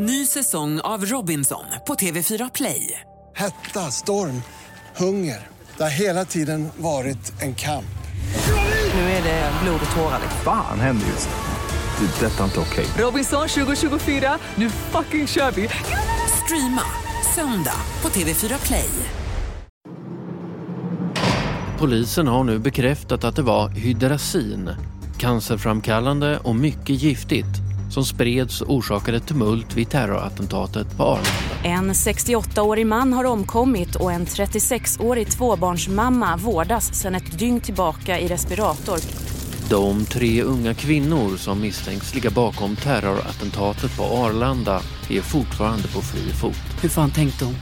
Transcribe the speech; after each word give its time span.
Ny 0.00 0.26
säsong 0.26 0.80
av 0.80 1.04
Robinson 1.04 1.64
på 1.86 1.94
TV4 1.94 2.50
Play. 2.54 3.00
Hetta, 3.36 3.80
storm, 3.80 4.42
hunger. 4.96 5.46
Det 5.76 5.82
har 5.82 5.90
hela 5.90 6.24
tiden 6.24 6.68
varit 6.76 7.42
en 7.42 7.54
kamp. 7.54 7.98
Nu 8.94 9.00
är 9.00 9.22
det 9.22 9.52
blod 9.62 9.80
och 9.90 9.96
tårar. 9.96 10.20
Fan 10.44 10.80
händer 10.80 11.06
just 11.06 11.28
nu. 11.28 12.06
Det. 12.06 12.26
är 12.26 12.30
Detta 12.30 12.40
är 12.40 12.44
inte 12.44 12.60
okej. 12.60 12.86
Robinson 12.98 13.48
2024, 13.48 14.38
nu 14.54 14.70
fucking 14.70 15.26
kör 15.26 15.50
vi! 15.50 15.68
Streama 16.44 16.82
söndag 17.34 17.80
på 18.00 18.08
TV4 18.08 18.66
Play. 18.66 18.90
Polisen 21.78 22.28
har 22.28 22.44
nu 22.44 22.58
bekräftat 22.58 23.24
att 23.24 23.36
det 23.36 23.42
var 23.42 23.68
hydrasin, 23.68 24.70
cancerframkallande 25.18 26.38
och 26.38 26.56
mycket 26.56 27.02
giftigt, 27.02 27.67
som 27.90 28.04
spreds 28.04 28.60
och 28.60 28.74
orsakade 28.74 29.20
tumult 29.20 29.76
vid 29.76 29.90
terrorattentatet 29.90 30.96
på 30.96 31.02
Arlanda. 31.02 31.28
En 31.62 31.92
68-årig 31.92 32.86
man 32.86 33.12
har 33.12 33.24
omkommit 33.24 33.96
och 33.96 34.12
en 34.12 34.26
36-årig 34.26 35.30
tvåbarnsmamma 35.30 36.36
vårdas 36.36 36.94
sedan 36.94 37.14
ett 37.14 37.38
dygn 37.38 37.60
tillbaka 37.60 38.18
i 38.20 38.28
respirator. 38.28 38.98
De 39.70 40.04
tre 40.04 40.42
unga 40.42 40.74
kvinnor 40.74 41.36
som 41.36 41.60
misstänks 41.60 42.14
ligga 42.14 42.30
bakom 42.30 42.76
terrorattentatet 42.76 43.96
på 43.96 44.02
Arlanda 44.02 44.80
är 45.10 45.20
fortfarande 45.20 45.88
på 45.88 46.00
fri 46.00 46.32
fot. 46.32 46.82
Hur 46.82 46.88
fan 46.88 47.10
tänkte 47.10 47.44
hon? 47.44 47.54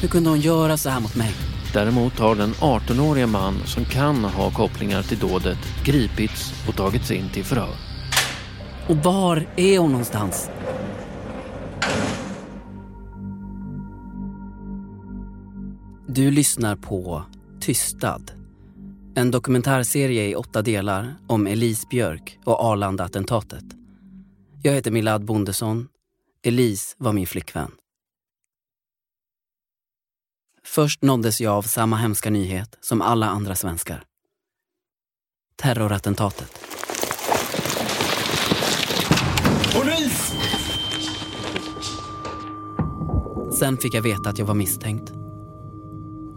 Hur 0.00 0.08
kunde 0.08 0.30
hon 0.30 0.40
göra 0.40 0.76
så 0.76 0.90
här 0.90 1.00
mot 1.00 1.16
mig? 1.16 1.32
Däremot 1.72 2.18
har 2.18 2.34
den 2.34 2.54
18-åriga 2.54 3.26
man 3.26 3.54
som 3.66 3.84
kan 3.84 4.24
ha 4.24 4.50
kopplingar 4.50 5.02
till 5.02 5.18
dådet 5.18 5.58
gripits 5.84 6.54
och 6.68 6.76
tagits 6.76 7.10
in 7.10 7.28
till 7.28 7.44
förhör. 7.44 7.89
Och 8.88 8.96
var 8.96 9.46
är 9.56 9.78
hon 9.78 9.90
någonstans? 9.90 10.50
Du 16.08 16.30
lyssnar 16.30 16.76
på 16.76 17.24
Tystad. 17.60 18.22
En 19.14 19.30
dokumentärserie 19.30 20.28
i 20.28 20.34
åtta 20.34 20.62
delar 20.62 21.14
om 21.26 21.46
Elise 21.46 21.86
Björk 21.90 22.38
och 22.44 22.60
Arlanda-attentatet. 22.64 23.64
Jag 24.62 24.72
heter 24.72 24.90
Milad 24.90 25.24
Bondesson. 25.24 25.88
Elise 26.42 26.94
var 26.98 27.12
min 27.12 27.26
flickvän. 27.26 27.70
Först 30.64 31.02
nåddes 31.02 31.40
jag 31.40 31.54
av 31.54 31.62
samma 31.62 31.96
hemska 31.96 32.30
nyhet 32.30 32.78
som 32.80 33.02
alla 33.02 33.26
andra 33.26 33.54
svenskar. 33.54 34.04
Terrorattentatet. 35.56 36.69
Sen 43.60 43.76
fick 43.76 43.94
jag 43.94 44.02
veta 44.02 44.30
att 44.30 44.38
jag 44.38 44.46
var 44.46 44.54
misstänkt. 44.54 45.12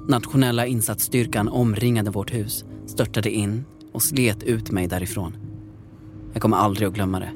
Nationella 0.08 0.66
insatsstyrkan 0.66 1.50
omringade 1.50 2.12
vårt 2.12 2.34
hus, 2.34 2.66
störtade 2.88 3.32
in 3.32 3.66
och 3.94 4.04
slet 4.04 4.44
ut 4.44 4.72
mig 4.72 4.88
därifrån. 4.88 5.38
Jag 6.34 6.42
kommer 6.42 6.58
aldrig 6.58 6.88
att 6.88 6.94
glömma 6.94 7.20
det. 7.20 7.32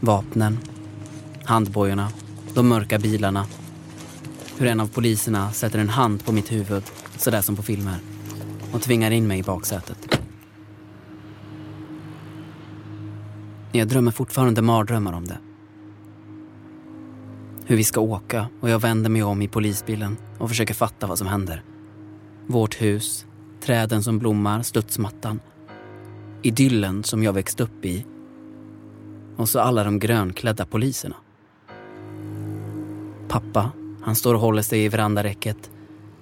Vapnen, 0.00 0.58
handbojorna, 1.44 2.08
de 2.54 2.68
mörka 2.68 2.98
bilarna. 2.98 3.46
Hur 4.58 4.66
en 4.66 4.80
av 4.80 4.86
poliserna 4.86 5.52
sätter 5.52 5.78
en 5.78 5.88
hand 5.88 6.24
på 6.24 6.32
mitt 6.32 6.52
huvud, 6.52 6.82
sådär 7.16 7.42
som 7.42 7.56
på 7.56 7.62
filmer, 7.62 7.98
och 8.72 8.82
tvingar 8.82 9.10
in 9.10 9.26
mig 9.26 9.38
i 9.38 9.42
baksätet. 9.42 10.20
Jag 13.72 13.88
drömmer 13.88 14.10
fortfarande 14.10 14.62
mardrömmar 14.62 15.12
om 15.12 15.24
det. 15.24 15.38
Hur 17.68 17.76
vi 17.76 17.84
ska 17.84 18.00
åka 18.00 18.48
och 18.60 18.70
jag 18.70 18.78
vänder 18.78 19.10
mig 19.10 19.22
om 19.22 19.42
i 19.42 19.48
polisbilen 19.48 20.16
och 20.38 20.48
försöker 20.48 20.74
fatta 20.74 21.06
vad 21.06 21.18
som 21.18 21.26
händer. 21.26 21.62
Vårt 22.46 22.82
hus, 22.82 23.26
träden 23.60 24.02
som 24.02 24.18
blommar, 24.18 24.62
studsmattan. 24.62 25.40
Idyllen 26.42 27.04
som 27.04 27.22
jag 27.22 27.32
växt 27.32 27.60
upp 27.60 27.84
i. 27.84 28.06
Och 29.36 29.48
så 29.48 29.60
alla 29.60 29.84
de 29.84 29.98
grönklädda 29.98 30.66
poliserna. 30.66 31.16
Pappa, 33.28 33.70
han 34.02 34.16
står 34.16 34.34
och 34.34 34.40
håller 34.40 34.62
sig 34.62 34.84
i 34.84 34.88
verandaräcket 34.88 35.70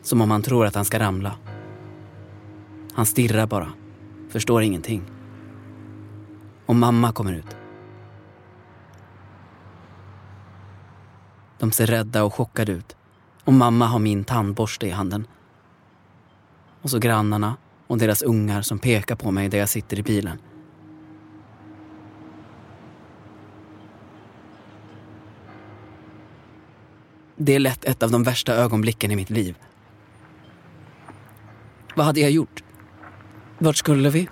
som 0.02 0.20
om 0.20 0.30
han 0.30 0.42
tror 0.42 0.66
att 0.66 0.74
han 0.74 0.84
ska 0.84 0.98
ramla. 0.98 1.32
Han 2.92 3.06
stirrar 3.06 3.46
bara, 3.46 3.72
förstår 4.28 4.62
ingenting. 4.62 5.02
Och 6.66 6.76
mamma 6.76 7.12
kommer 7.12 7.32
ut. 7.32 7.56
De 11.66 11.72
ser 11.72 11.86
rädda 11.86 12.24
och 12.24 12.34
chockade 12.34 12.72
ut. 12.72 12.96
Och 13.44 13.52
mamma 13.52 13.86
har 13.86 13.98
min 13.98 14.24
tandborste 14.24 14.86
i 14.86 14.90
handen. 14.90 15.26
Och 16.82 16.90
så 16.90 16.98
grannarna 16.98 17.56
och 17.86 17.98
deras 17.98 18.22
ungar 18.22 18.62
som 18.62 18.78
pekar 18.78 19.16
på 19.16 19.30
mig 19.30 19.48
där 19.48 19.58
jag 19.58 19.68
sitter 19.68 19.98
i 19.98 20.02
bilen. 20.02 20.38
Det 27.36 27.54
är 27.54 27.58
lätt 27.58 27.84
ett 27.84 28.02
av 28.02 28.10
de 28.10 28.22
värsta 28.22 28.54
ögonblicken 28.54 29.10
i 29.10 29.16
mitt 29.16 29.30
liv. 29.30 29.56
Vad 31.96 32.06
hade 32.06 32.20
jag 32.20 32.30
gjort? 32.30 32.64
Vart 33.58 33.76
skulle 33.76 34.10
vi? 34.10 34.28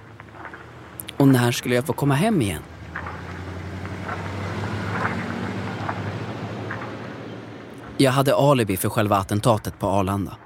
Och 1.17 1.29
när 1.29 1.53
skulle 1.53 1.75
jag 1.75 1.87
få 1.87 1.93
komma 1.93 2.15
hem 2.15 2.43
igen? 2.43 2.63
Jag 7.99 8.13
hade 8.13 8.35
alibi 8.35 8.77
för 8.77 8.89
själva 8.89 9.17
attentatet 9.17 9.79
på 9.79 9.87
Arlanda. 9.87 10.37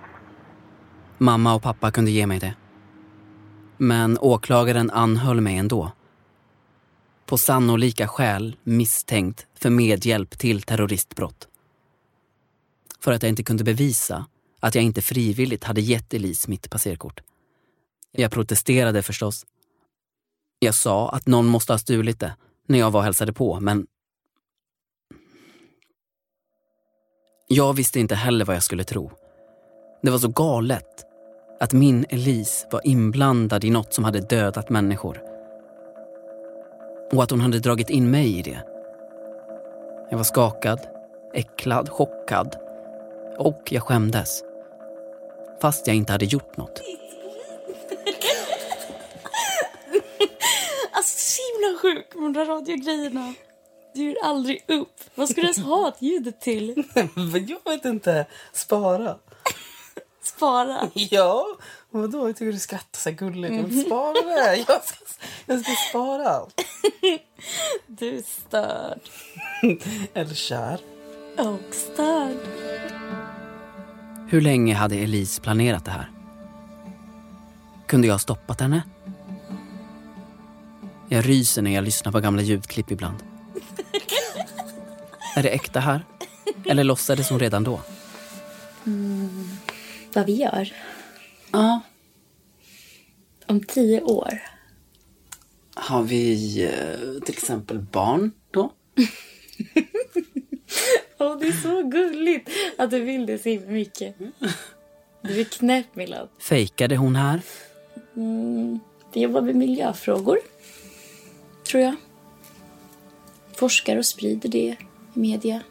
Mamma 1.19 1.55
och 1.55 1.63
pappa 1.63 1.91
kunde 1.91 2.11
ge 2.11 2.27
mig 2.27 2.39
det. 2.39 2.55
Men 3.77 4.19
åklagaren 4.19 4.91
anhöll 4.91 5.41
mig 5.41 5.57
ändå. 5.57 5.93
På 7.27 7.39
sannolika 7.39 8.09
skäl 8.09 8.57
misstänkt 8.63 9.47
för 9.55 9.71
medhjälp 9.71 10.39
till 10.39 10.63
terroristbrott. 10.63 11.49
För 13.01 13.13
att 13.13 13.23
jag 13.23 13.31
inte 13.31 13.43
kunde 13.43 13.65
bevisa 13.65 14.27
att 14.61 14.75
jag 14.75 14.85
inte 14.85 15.03
frivilligt 15.03 15.65
hade 15.65 15.81
gett 15.81 16.15
Elise 16.15 16.51
mitt 16.51 16.71
passerkort. 16.71 17.21
Jag 18.13 18.31
protesterade 18.31 19.03
förstås. 19.03 19.47
Jag 20.59 20.75
sa 20.75 21.09
att 21.09 21.27
någon 21.27 21.47
måste 21.47 21.73
ha 21.73 21.79
stulit 21.79 22.21
det 22.21 22.37
när 22.67 22.79
jag 22.79 22.91
var 22.91 23.01
och 23.01 23.05
hälsade 23.05 23.33
på, 23.33 23.61
men 23.61 23.87
Jag 27.51 27.75
visste 27.77 28.01
inte 28.01 28.15
heller 28.15 28.45
vad 28.45 28.57
jag 28.57 28.63
skulle 28.63 28.85
tro. 28.85 29.11
Det 30.03 30.11
var 30.11 30.19
så 30.19 30.29
galet 30.29 31.07
att 31.61 31.73
min 31.73 32.07
Elise 32.09 32.67
var 32.71 32.81
inblandad 32.85 33.65
i 33.65 33.71
något 33.71 33.95
som 33.95 34.05
hade 34.05 34.21
dödat 34.21 34.71
människor. 34.71 35.23
Och 37.13 37.23
att 37.23 37.31
hon 37.31 37.41
hade 37.41 37.59
dragit 37.59 37.91
in 37.91 38.11
mig 38.11 38.39
i 38.39 38.43
det. 38.43 38.65
Jag 40.11 40.17
var 40.17 40.25
skakad, 40.25 40.81
äcklad, 41.35 41.89
chockad 41.89 42.57
och 43.39 43.63
jag 43.71 43.83
skämdes. 43.83 44.43
Fast 45.61 45.87
jag 45.87 45.97
inte 45.97 46.13
hade 46.13 46.25
gjort 46.25 46.57
något. 46.57 46.83
Alltså 50.93 51.19
så 51.19 51.43
himla 51.43 51.79
sjuk 51.79 52.15
med 52.15 52.25
de 52.25 52.33
där 52.33 52.47
radiogrejerna. 52.47 53.35
Du 53.99 54.05
ger 54.05 54.17
aldrig 54.23 54.65
upp. 54.69 55.01
Vad 55.15 55.29
ska 55.29 55.41
du 55.41 55.47
ens 55.47 55.59
ha 55.59 55.89
ett 55.89 56.03
ljudet 56.03 56.41
till? 56.41 56.85
jag 57.49 57.73
vet 57.73 57.85
inte. 57.85 58.27
Spara. 58.53 59.17
Spara. 60.23 60.91
Ja, 60.95 61.47
vadå? 61.91 62.29
Jag 62.29 62.37
tycker 62.37 62.53
du 62.53 62.59
skrattar 62.59 62.99
så 62.99 63.11
gulligt. 63.11 63.53
Mm. 63.53 63.85
Spara 63.85 64.13
det. 64.13 64.57
Jag 64.57 64.85
ska, 64.85 65.05
jag 65.47 65.61
ska 65.61 65.73
spara 65.91 66.29
allt. 66.29 66.61
Du 67.87 68.17
är 68.17 68.23
störd. 68.23 69.01
Eller 70.15 70.35
kär. 70.35 70.81
Och 71.37 71.75
störd. 71.75 72.37
Hur 74.29 74.41
länge 74.41 74.75
hade 74.75 74.97
Elise 74.97 75.41
planerat 75.41 75.85
det 75.85 75.91
här? 75.91 76.11
Kunde 77.87 78.07
jag 78.07 78.15
ha 78.15 78.19
stoppat 78.19 78.61
henne? 78.61 78.83
Jag 81.09 81.29
ryser 81.29 81.63
när 81.63 81.75
jag 81.75 81.85
lyssnar 81.85 82.13
på 82.13 82.21
gamla 82.21 82.43
ljudklipp 82.43 82.91
ibland. 82.91 83.38
Är 85.39 85.43
det 85.43 85.49
äkta 85.49 85.81
här? 85.81 86.05
Eller 86.67 86.85
låtsades 86.85 87.31
hon 87.31 87.39
redan 87.39 87.65
då? 87.65 87.81
Mm, 88.87 89.49
vad 90.13 90.27
vi 90.27 90.33
gör? 90.33 90.73
Ja. 91.53 91.81
Om 93.47 93.61
tio 93.61 94.03
år? 94.03 94.43
Har 95.75 96.03
vi 96.03 96.63
eh, 96.65 97.23
till 97.25 97.35
exempel 97.35 97.79
barn 97.79 98.33
då? 98.51 98.61
oh, 101.19 101.39
det 101.39 101.47
är 101.47 101.63
så 101.63 101.83
gulligt 101.83 102.51
att 102.79 102.91
du 102.91 103.01
vill 103.01 103.27
det 103.27 103.39
så 103.39 103.49
himla 103.49 103.71
mycket. 103.71 104.15
Du 105.23 105.41
är 105.41 105.45
knäpp, 105.45 105.97
Milad. 105.97 106.29
Fejkade 106.39 106.97
hon 106.97 107.17
här? 107.17 107.41
Mm, 108.17 108.81
vi 109.13 109.21
jobbar 109.21 109.41
med 109.41 109.57
miljöfrågor, 109.57 110.39
tror 111.71 111.83
jag. 111.83 111.97
forskar 113.57 113.97
och 113.97 114.07
sprider 114.07 114.49
det 114.49 114.77
media. 115.19 115.63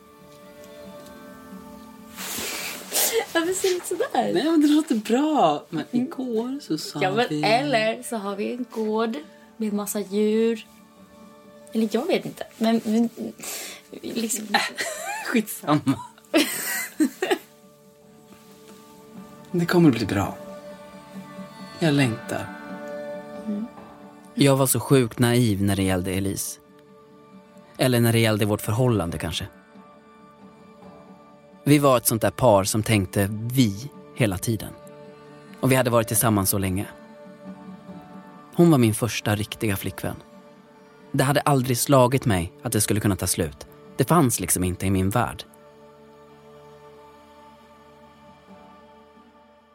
Varför 3.34 3.54
ser 3.54 3.70
du 3.70 3.76
ut 3.76 3.86
sådär? 3.86 4.34
Nej, 4.34 4.44
men 4.44 4.62
det 4.62 4.68
låter 4.68 4.96
bra. 4.96 5.66
Men 5.70 5.86
igår 5.92 6.60
så 6.62 6.78
sa 6.78 7.00
Ja, 7.04 7.12
men 7.12 7.26
vi... 7.30 7.44
eller 7.44 8.04
så 8.04 8.18
har 8.18 8.36
vi 8.36 8.52
en 8.52 8.66
gård 8.72 9.18
med 9.58 9.74
massa 9.74 10.00
djur. 10.00 10.68
Eller 11.74 11.90
jag 11.92 12.08
vet 12.08 12.26
inte. 12.26 12.44
Men, 12.58 12.82
men 12.84 13.10
liksom... 13.92 14.46
Skitsamma. 15.26 16.00
det 19.52 19.66
kommer 19.66 19.92
bli 19.92 20.06
bra. 20.06 20.38
Jag 21.80 21.94
längtar. 21.94 22.46
Jag 24.34 24.56
var 24.56 24.68
så 24.68 24.80
sjukt 24.80 25.20
naiv 25.20 25.64
när 25.64 25.76
det 25.76 25.84
gällde 25.84 26.12
Elise. 26.12 26.60
Eller 27.78 28.00
när 28.00 28.14
det 28.14 28.20
gällde 28.20 28.46
vårt 28.46 28.62
förhållande 28.62 29.18
kanske. 29.18 29.48
Vi 31.64 31.80
var 31.80 31.98
ett 31.98 32.08
sånt 32.08 32.22
där 32.22 32.32
par 32.32 32.64
som 32.64 32.84
tänkte 32.84 33.30
vi 33.32 33.92
hela 34.16 34.38
tiden. 34.38 34.74
Och 35.60 35.72
vi 35.72 35.76
hade 35.76 35.90
varit 35.90 36.08
tillsammans 36.08 36.50
så 36.50 36.58
länge. 36.58 36.86
Hon 38.56 38.72
var 38.72 38.78
min 38.78 38.94
första 38.94 39.36
riktiga 39.36 39.76
flickvän. 39.76 40.16
Det 41.12 41.24
hade 41.24 41.42
aldrig 41.42 41.78
slagit 41.78 42.26
mig 42.26 42.54
att 42.64 42.72
det 42.72 42.82
skulle 42.82 43.00
kunna 43.00 43.16
ta 43.16 43.28
slut. 43.28 43.68
Det 43.98 44.06
fanns 44.06 44.40
liksom 44.40 44.64
inte 44.64 44.86
i 44.86 44.92
min 44.92 45.10
värld. 45.10 45.44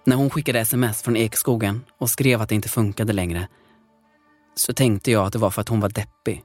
När 0.04 0.16
hon 0.16 0.30
skickade 0.30 0.60
sms 0.60 1.02
från 1.02 1.16
Ekskogen 1.16 1.84
och 1.98 2.10
skrev 2.10 2.42
att 2.42 2.48
det 2.48 2.54
inte 2.54 2.68
funkade 2.68 3.12
längre 3.12 3.48
så 4.54 4.72
tänkte 4.72 5.10
jag 5.10 5.26
att 5.26 5.32
det 5.32 5.38
var 5.38 5.50
för 5.50 5.60
att 5.60 5.68
hon 5.68 5.80
var 5.80 5.88
deppig 5.88 6.44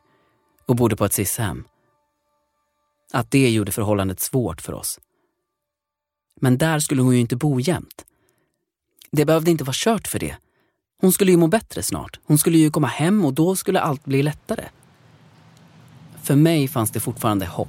och 0.68 0.76
bodde 0.76 0.96
på 0.96 1.06
ett 1.06 1.14
SIS-hem. 1.14 1.64
Att 3.14 3.32
det 3.32 3.50
gjorde 3.50 3.72
förhållandet 3.72 4.20
svårt 4.20 4.62
för 4.62 4.74
oss. 4.74 5.00
Men 6.42 6.58
där 6.58 6.80
skulle 6.80 7.02
hon 7.02 7.14
ju 7.14 7.20
inte 7.20 7.36
bo 7.36 7.60
jämt. 7.60 8.06
Det 9.12 9.26
behövde 9.26 9.52
inte 9.52 9.64
vara 9.64 9.76
kört 9.76 10.08
för 10.08 10.20
det. 10.20 10.38
Hon 11.02 11.14
skulle 11.14 11.32
ju 11.32 11.38
må 11.38 11.48
bättre 11.48 11.84
snart. 11.84 12.20
Hon 12.24 12.38
skulle 12.38 12.58
ju 12.58 12.72
komma 12.72 12.88
hem 12.88 13.26
och 13.26 13.34
då 13.34 13.56
skulle 13.56 13.80
allt 13.80 14.06
bli 14.06 14.24
lättare. 14.24 14.66
För 16.24 16.36
mig 16.36 16.68
fanns 16.68 16.92
det 16.92 17.00
fortfarande 17.00 17.46
hopp. 17.46 17.68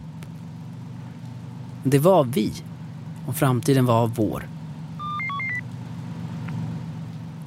Det 1.85 1.99
var 1.99 2.25
vi 2.25 2.53
och 3.27 3.37
framtiden 3.37 3.87
var 3.87 4.07
vår. 4.07 4.49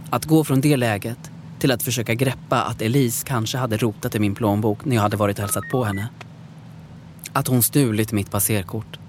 Att 0.09 0.25
gå 0.25 0.43
från 0.43 0.61
det 0.61 0.77
läget 0.77 1.30
till 1.61 1.71
att 1.71 1.83
försöka 1.83 2.13
greppa 2.13 2.61
att 2.61 2.81
Elise 2.81 3.25
kanske 3.27 3.57
hade 3.57 3.77
rotat 3.77 4.15
i 4.15 4.19
min 4.19 4.35
plånbok 4.35 4.85
när 4.85 4.95
jag 4.95 5.03
hade 5.03 5.17
varit 5.17 5.37
och 5.37 5.41
hälsat 5.41 5.63
på 5.71 5.83
henne. 5.83 6.07
Att 7.33 7.47
hon 7.47 7.63
stulit 7.63 8.11
mitt 8.11 8.31
passerkort. 8.31 8.99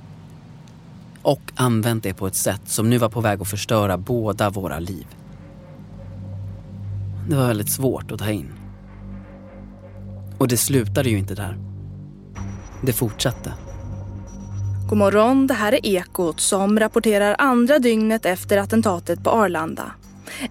Och 1.23 1.53
använt 1.55 2.03
det 2.03 2.15
på 2.15 2.27
ett 2.27 2.35
sätt 2.35 2.61
som 2.65 2.91
nu 2.91 2.99
var 2.99 3.09
på 3.09 3.21
väg 3.21 3.41
att 3.41 3.49
förstöra 3.49 3.99
båda 3.99 4.51
våra 4.51 4.79
liv. 4.79 5.07
Det 7.29 7.37
var 7.37 7.47
väldigt 7.47 7.71
svårt 7.71 8.13
att 8.13 8.19
ta 8.19 8.31
in. 8.31 8.53
Och 10.39 10.49
det 10.49 10.57
slutade 10.57 11.11
ju 11.11 11.19
inte 11.19 11.35
där. 11.35 11.59
Det 12.83 12.93
fortsatte. 12.93 13.53
God 14.89 14.99
morgon, 14.99 15.47
det 15.47 15.55
här 15.55 15.73
är 15.73 15.87
Ekot 15.87 16.41
som 16.41 16.81
rapporterar 16.81 17.37
andra 17.39 17.79
dygnet 17.79 18.27
efter 18.27 18.59
attentatet 18.59 19.25
på 19.25 19.31
Arlanda. 19.31 19.93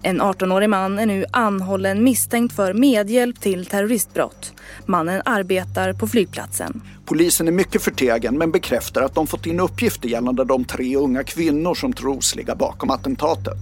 En 0.02 0.22
18-årig 0.22 0.68
man 0.68 0.98
är 0.98 1.06
nu 1.06 1.24
anhållen 1.30 2.04
misstänkt 2.04 2.56
för 2.56 2.74
medhjälp 2.74 3.40
till 3.40 3.66
terroristbrott. 3.66 4.52
Mannen 4.86 5.22
arbetar 5.24 5.92
på 5.92 6.06
flygplatsen. 6.06 6.82
Polisen 7.04 7.48
är 7.48 7.52
mycket 7.52 7.82
förtegen 7.82 8.38
men 8.38 8.50
bekräftar 8.50 9.02
att 9.02 9.14
de 9.14 9.26
fått 9.26 9.46
in 9.46 9.60
uppgifter 9.60 10.08
gällande 10.08 10.44
de 10.44 10.64
tre 10.64 10.96
unga 10.96 11.24
kvinnor 11.24 11.74
som 11.74 11.92
tros 11.92 12.34
ligga 12.34 12.54
bakom 12.54 12.90
attentatet. 12.90 13.58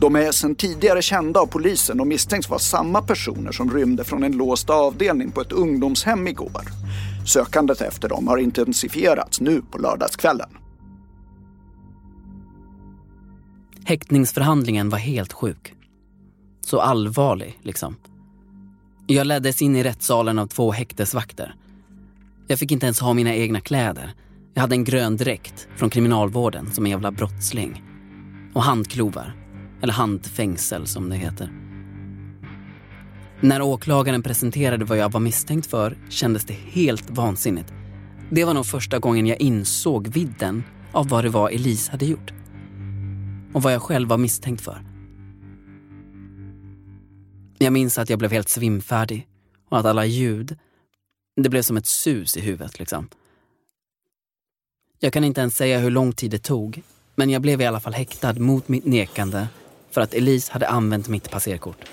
De 0.00 0.16
är 0.16 0.32
sedan 0.32 0.54
tidigare 0.54 1.02
kända 1.02 1.40
av 1.40 1.46
polisen 1.46 2.00
och 2.00 2.06
misstänks 2.06 2.48
vara 2.48 2.58
samma 2.58 3.02
personer 3.02 3.52
som 3.52 3.70
rymde 3.70 4.04
från 4.04 4.22
en 4.24 4.32
låst 4.32 4.70
avdelning 4.70 5.30
på 5.30 5.40
ett 5.40 5.52
ungdomshem 5.52 6.28
igår. 6.28 6.62
Sökandet 7.26 7.80
efter 7.80 8.08
dem 8.08 8.28
har 8.28 8.38
intensifierats 8.38 9.40
nu 9.40 9.62
på 9.70 9.78
lördagskvällen. 9.78 10.63
Häktningsförhandlingen 13.86 14.88
var 14.90 14.98
helt 14.98 15.32
sjuk. 15.32 15.74
Så 16.60 16.80
allvarlig, 16.80 17.58
liksom. 17.62 17.96
Jag 19.06 19.26
leddes 19.26 19.62
in 19.62 19.76
i 19.76 19.82
rättssalen 19.82 20.38
av 20.38 20.46
två 20.46 20.72
häktesvakter. 20.72 21.54
Jag 22.46 22.58
fick 22.58 22.72
inte 22.72 22.86
ens 22.86 23.00
ha 23.00 23.14
mina 23.14 23.34
egna 23.34 23.60
kläder. 23.60 24.14
Jag 24.54 24.60
hade 24.60 24.74
en 24.74 24.84
grön 24.84 25.16
dräkt 25.16 25.68
från 25.76 25.90
kriminalvården 25.90 26.72
som 26.72 26.84
en 26.84 26.90
jävla 26.90 27.12
brottsling. 27.12 27.82
Och 28.54 28.62
handklovar. 28.62 29.36
Eller 29.82 29.92
handfängsel 29.92 30.86
som 30.86 31.08
det 31.08 31.16
heter. 31.16 31.52
När 33.40 33.62
åklagaren 33.62 34.22
presenterade 34.22 34.84
vad 34.84 34.98
jag 34.98 35.12
var 35.12 35.20
misstänkt 35.20 35.66
för 35.66 35.98
kändes 36.08 36.44
det 36.44 36.56
helt 36.70 37.10
vansinnigt. 37.10 37.72
Det 38.30 38.44
var 38.44 38.54
nog 38.54 38.66
första 38.66 38.98
gången 38.98 39.26
jag 39.26 39.40
insåg 39.40 40.08
vidden 40.08 40.64
av 40.92 41.08
vad 41.08 41.24
det 41.24 41.30
var 41.30 41.50
Elise 41.50 41.90
hade 41.90 42.06
gjort. 42.06 42.32
Och 43.54 43.62
vad 43.62 43.72
jag 43.72 43.82
själv 43.82 44.08
var 44.08 44.18
misstänkt 44.18 44.60
för. 44.64 44.84
Jag 47.58 47.72
minns 47.72 47.98
att 47.98 48.10
jag 48.10 48.18
blev 48.18 48.30
helt 48.30 48.48
svimfärdig 48.48 49.28
och 49.68 49.78
att 49.78 49.86
alla 49.86 50.04
ljud, 50.04 50.58
det 51.36 51.48
blev 51.48 51.62
som 51.62 51.76
ett 51.76 51.86
sus 51.86 52.36
i 52.36 52.40
huvudet 52.40 52.78
liksom. 52.78 53.08
Jag 54.98 55.12
kan 55.12 55.24
inte 55.24 55.40
ens 55.40 55.56
säga 55.56 55.78
hur 55.78 55.90
lång 55.90 56.12
tid 56.12 56.30
det 56.30 56.38
tog, 56.38 56.82
men 57.14 57.30
jag 57.30 57.42
blev 57.42 57.60
i 57.60 57.66
alla 57.66 57.80
fall 57.80 57.94
häktad 57.94 58.32
mot 58.32 58.68
mitt 58.68 58.84
nekande 58.84 59.48
för 59.90 60.00
att 60.00 60.14
Elise 60.14 60.52
hade 60.52 60.68
använt 60.68 61.08
mitt 61.08 61.30
passerkort. 61.30 61.84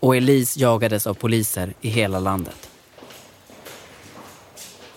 Och 0.00 0.16
Elise 0.16 0.60
jagades 0.60 1.06
av 1.06 1.14
poliser 1.14 1.74
i 1.80 1.88
hela 1.88 2.20
landet. 2.20 2.70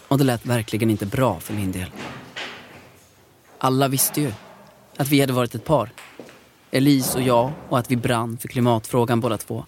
Och 0.08 0.18
det 0.18 0.24
lät 0.24 0.46
verkligen 0.46 0.90
inte 0.90 1.06
bra 1.06 1.40
för 1.40 1.54
min 1.54 1.72
del. 1.72 1.92
Alla 3.58 3.88
visste 3.88 4.22
ju 4.22 4.32
att 4.98 5.10
vi 5.10 5.20
hade 5.20 5.34
varit 5.34 5.56
ett 5.56 5.66
par. 5.66 5.90
Elise 6.72 7.18
och 7.18 7.24
jag 7.24 7.52
och 7.70 7.80
att 7.80 7.92
vi 7.92 7.96
brann 7.96 8.38
för 8.38 8.48
klimatfrågan 8.48 9.20
båda 9.20 9.38
två. 9.38 9.66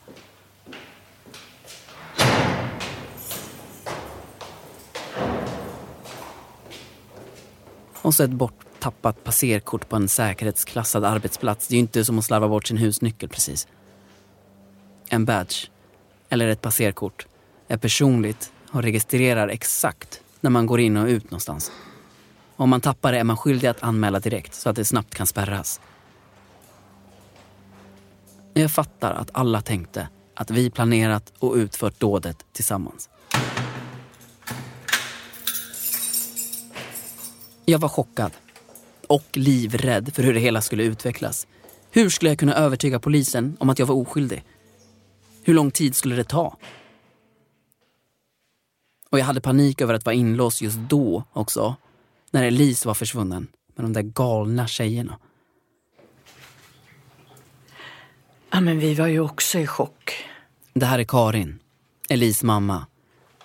Och 8.01 8.15
så 8.15 8.23
ett 8.23 8.29
borttappat 8.29 9.23
passerkort 9.23 9.89
på 9.89 9.95
en 9.95 10.07
säkerhetsklassad 10.07 11.05
arbetsplats. 11.05 11.67
Det 11.67 11.73
är 11.73 11.75
ju 11.75 11.79
inte 11.79 12.05
som 12.05 12.19
att 12.19 12.25
slarva 12.25 12.47
bort 12.47 12.67
sin 12.67 12.77
husnyckel 12.77 13.29
precis. 13.29 13.67
En 15.09 15.25
badge, 15.25 15.69
eller 16.29 16.47
ett 16.47 16.61
passerkort, 16.61 17.27
är 17.67 17.77
personligt 17.77 18.51
och 18.71 18.83
registrerar 18.83 19.47
exakt 19.47 20.21
när 20.41 20.49
man 20.49 20.65
går 20.65 20.79
in 20.79 20.97
och 20.97 21.07
ut 21.07 21.23
någonstans. 21.23 21.71
Om 22.59 22.69
man 22.69 22.81
tappar 22.81 23.11
det 23.11 23.19
är 23.19 23.23
man 23.23 23.37
skyldig 23.37 23.67
att 23.67 23.83
anmäla 23.83 24.19
direkt 24.19 24.53
så 24.53 24.69
att 24.69 24.75
det 24.75 24.85
snabbt 24.85 25.15
kan 25.15 25.27
spärras. 25.27 25.81
Jag 28.53 28.71
fattar 28.71 29.13
att 29.13 29.29
alla 29.33 29.61
tänkte 29.61 30.07
att 30.33 30.51
vi 30.51 30.69
planerat 30.69 31.33
och 31.39 31.53
utfört 31.53 31.99
dådet 31.99 32.45
tillsammans. 32.51 33.09
Jag 37.65 37.79
var 37.79 37.89
chockad. 37.89 38.31
Och 39.07 39.25
livrädd 39.33 40.13
för 40.13 40.23
hur 40.23 40.33
det 40.33 40.39
hela 40.39 40.61
skulle 40.61 40.83
utvecklas. 40.83 41.47
Hur 41.91 42.09
skulle 42.09 42.31
jag 42.31 42.39
kunna 42.39 42.53
övertyga 42.53 42.99
polisen 42.99 43.57
om 43.59 43.69
att 43.69 43.79
jag 43.79 43.85
var 43.85 43.95
oskyldig? 43.95 44.43
Hur 45.43 45.53
lång 45.53 45.71
tid 45.71 45.95
skulle 45.95 46.15
det 46.15 46.23
ta? 46.23 46.57
Och 49.09 49.19
jag 49.19 49.25
hade 49.25 49.41
panik 49.41 49.81
över 49.81 49.93
att 49.93 50.05
vara 50.05 50.15
inlåst 50.15 50.61
just 50.61 50.77
då 50.77 51.23
också. 51.33 51.75
När 52.31 52.43
Elise 52.43 52.87
var 52.87 52.93
försvunnen 52.93 53.47
med 53.75 53.85
de 53.85 53.93
där 53.93 54.01
galna 54.01 54.67
tjejerna. 54.67 55.17
Ja, 58.51 58.61
men 58.61 58.79
vi 58.79 58.93
var 58.93 59.07
ju 59.07 59.19
också 59.19 59.59
i 59.59 59.67
chock. 59.67 60.25
Det 60.73 60.85
här 60.85 60.99
är 60.99 61.03
Karin, 61.03 61.59
Elise 62.09 62.45
mamma. 62.45 62.85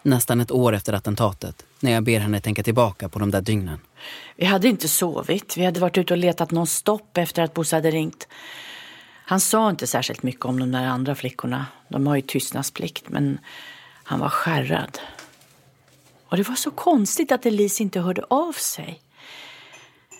Nästan 0.02 0.40
ett 0.40 0.50
år 0.50 0.74
efter 0.74 0.92
attentatet, 0.92 1.66
när 1.80 1.92
jag 1.92 2.04
ber 2.04 2.20
henne 2.20 2.40
tänka 2.40 2.62
tillbaka 2.62 3.08
på 3.08 3.18
de 3.18 3.30
där 3.30 3.40
dygnen. 3.40 3.80
Vi 4.36 4.44
hade 4.44 4.68
inte 4.68 4.88
sovit. 4.88 5.56
Vi 5.56 5.64
hade 5.64 5.80
varit 5.80 5.98
ute 5.98 6.14
och 6.14 6.18
letat 6.18 6.50
någon 6.50 6.66
stopp 6.66 7.16
efter 7.18 7.42
att 7.42 7.54
Bosse 7.54 7.76
hade 7.76 7.90
ringt. 7.90 8.28
Han 9.26 9.40
sa 9.40 9.70
inte 9.70 9.86
särskilt 9.86 10.22
mycket 10.22 10.44
om 10.44 10.60
de 10.60 10.72
där 10.72 10.84
andra 10.84 11.14
flickorna. 11.14 11.66
De 11.88 12.06
har 12.06 12.16
ju 12.16 12.22
tystnadsplikt, 12.22 13.08
men 13.08 13.38
han 14.04 14.20
var 14.20 14.28
skärrad. 14.28 14.98
Och 16.34 16.38
det 16.38 16.48
var 16.48 16.56
så 16.56 16.70
konstigt 16.70 17.32
att 17.32 17.46
Elise 17.46 17.82
inte 17.82 18.00
hörde 18.00 18.24
av 18.30 18.52
sig. 18.52 19.00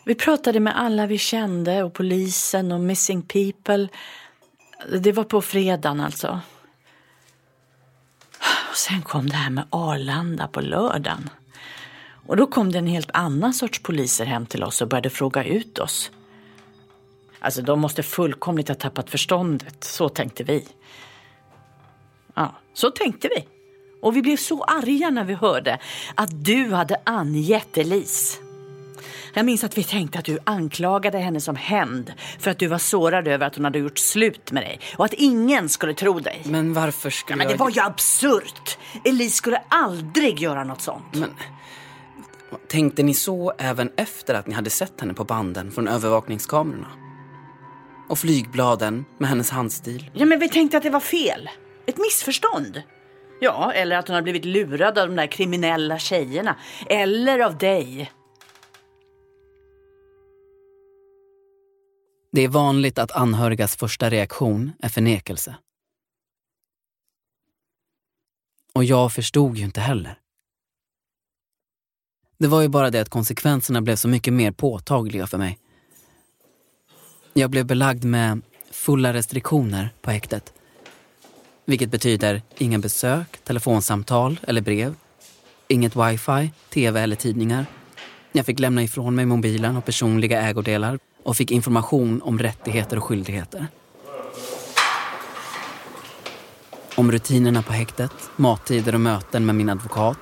Vi 0.04 0.14
pratade 0.14 0.61
med 0.61 0.78
alla 0.78 1.06
vi 1.06 1.18
kände 1.18 1.83
och 1.83 1.92
polisen 1.92 2.73
och 2.73 2.80
Missing 2.80 3.23
People. 3.23 3.88
Det 4.99 5.12
var 5.12 5.25
på 5.25 5.42
fredagen 5.42 6.00
alltså. 6.00 6.40
Och 8.71 8.76
sen 8.76 9.02
kom 9.02 9.28
det 9.28 9.37
här 9.37 9.50
med 9.50 9.66
Arlanda 9.71 10.49
på 10.49 10.61
lördagen. 10.61 11.30
Och 12.26 12.37
då 12.37 12.47
kom 12.47 12.73
det 12.73 12.78
en 12.78 12.87
helt 12.87 13.11
annan 13.12 13.54
sorts 13.54 13.83
poliser 13.83 14.25
hem 14.25 14.47
till 14.47 14.64
oss 14.64 14.83
och 14.83 14.88
började 14.88 15.11
fråga 15.11 15.44
ut 15.44 15.78
oss. 15.78 16.11
Alltså 17.38 17.62
de 17.62 17.80
måste 17.80 18.02
fullkomligt 18.02 18.68
ha 18.68 18.75
tappat 18.75 19.11
förståndet, 19.11 19.85
så 19.85 20.09
tänkte 20.09 20.44
vi. 20.44 20.68
Ja, 22.35 22.54
så 22.75 22.90
tänkte 22.90 23.28
vi. 23.37 23.53
Och 24.04 24.16
vi 24.16 24.23
blev 24.23 24.37
så 24.37 24.64
arga 24.64 25.11
när 25.11 25.25
vi 25.25 25.34
hörde 25.34 25.78
att 26.14 26.44
du 26.44 26.70
hade 26.70 27.00
angett 27.04 27.78
Elise. 27.78 28.38
Jag 29.34 29.46
minns 29.46 29.64
att 29.64 29.78
vi 29.78 29.84
tänkte 29.84 30.18
att 30.18 30.25
du 30.25 30.38
anklagade 30.44 31.18
henne 31.18 31.40
som 31.40 31.56
hämnd 31.56 32.12
för 32.38 32.50
att 32.50 32.58
du 32.58 32.66
var 32.66 32.78
sårad 32.78 33.28
över 33.28 33.46
att 33.46 33.56
hon 33.56 33.64
hade 33.64 33.78
gjort 33.78 33.99
slut 33.99 34.52
med 34.52 34.62
dig 34.62 34.80
och 34.96 35.04
att 35.04 35.12
ingen 35.12 35.68
skulle 35.68 35.94
tro 35.94 36.18
dig. 36.18 36.42
Men 36.44 36.75
varför 36.75 37.11
skulle 37.11 37.32
ja, 37.32 37.37
men 37.37 37.46
Det 37.46 37.52
jag... 37.52 37.58
var 37.58 37.70
ju 37.70 37.80
absurt! 37.80 38.78
Elise 39.04 39.37
skulle 39.37 39.62
aldrig 39.68 40.40
göra 40.40 40.64
något 40.64 40.80
sånt. 40.80 41.14
Men 41.14 41.30
tänkte 42.68 43.02
ni 43.02 43.14
så 43.14 43.52
även 43.58 43.90
efter 43.96 44.34
att 44.34 44.46
ni 44.46 44.54
hade 44.54 44.70
sett 44.70 45.00
henne 45.00 45.14
på 45.14 45.25
banden 45.25 45.70
från 45.70 45.88
övervakningskamerorna? 45.88 46.88
Och 48.08 48.18
flygbladen 48.18 49.04
med 49.18 49.28
hennes 49.28 49.50
handstil? 49.50 50.11
Ja, 50.14 50.26
men 50.26 50.38
vi 50.38 50.49
tänkte 50.49 50.76
att 50.76 50.82
det 50.82 50.90
var 50.90 51.00
fel. 51.00 51.50
Ett 51.87 51.99
missförstånd. 51.99 52.82
Ja, 53.41 53.73
eller 53.73 53.97
att 53.97 54.09
hon 54.09 54.14
har 54.14 54.23
blivit 54.23 54.45
lurad 54.45 54.99
av 54.99 55.09
de 55.09 55.17
där 55.17 55.26
kriminella 55.26 55.99
tjejerna. 55.99 56.57
Eller 56.87 57.41
av 57.41 57.59
dig. 57.59 58.12
Det 62.33 62.41
är 62.41 62.49
vanligt 62.49 62.99
att 62.99 63.12
anhörigas 63.12 63.76
första 63.76 64.11
reaktion 64.11 64.73
är 64.81 64.88
förnekelse. 64.88 65.57
Och 68.75 68.85
jag 68.85 69.12
förstod 69.12 69.57
ju 69.57 69.64
inte 69.64 69.81
heller. 69.81 70.19
Det 72.38 72.47
var 72.47 72.62
ju 72.62 72.69
bara 72.69 72.91
det 72.91 73.00
att 73.00 73.09
konsekvenserna 73.09 73.83
blev 73.83 73.97
så 73.97 74.09
mycket 74.09 74.33
mer 74.33 74.53
påtagliga 74.53 75.26
för 75.26 75.38
mig. 75.38 75.59
Jag 77.33 77.50
blev 77.50 77.67
belagd 77.67 78.05
med 78.05 78.43
fulla 78.71 79.12
restriktioner 79.12 79.91
på 80.00 80.11
häktet. 80.11 80.53
Vilket 81.64 81.90
betyder 81.90 82.42
inga 82.59 82.78
besök, 82.78 83.38
telefonsamtal 83.44 84.40
eller 84.42 84.61
brev. 84.61 84.94
Inget 85.68 85.97
wifi, 85.97 86.50
tv 86.71 87.00
eller 87.00 87.16
tidningar. 87.16 87.66
Jag 88.33 88.47
fick 88.47 88.59
lämna 88.59 88.83
ifrån 88.83 89.14
mig 89.14 89.26
mobilen 89.26 89.76
och 89.76 89.85
personliga 89.85 90.42
ägodelar 90.42 90.99
och 91.23 91.37
fick 91.37 91.50
information 91.50 92.23
om 92.23 92.38
rättigheter 92.38 92.97
och 92.97 93.04
skyldigheter. 93.04 93.66
Om 96.97 97.12
rutinerna 97.12 97.62
på 97.62 97.73
häktet, 97.73 98.12
mattider 98.37 98.94
och 98.94 99.00
möten 99.00 99.47
med 99.47 99.54
min 99.54 99.68
advokat. 99.68 100.18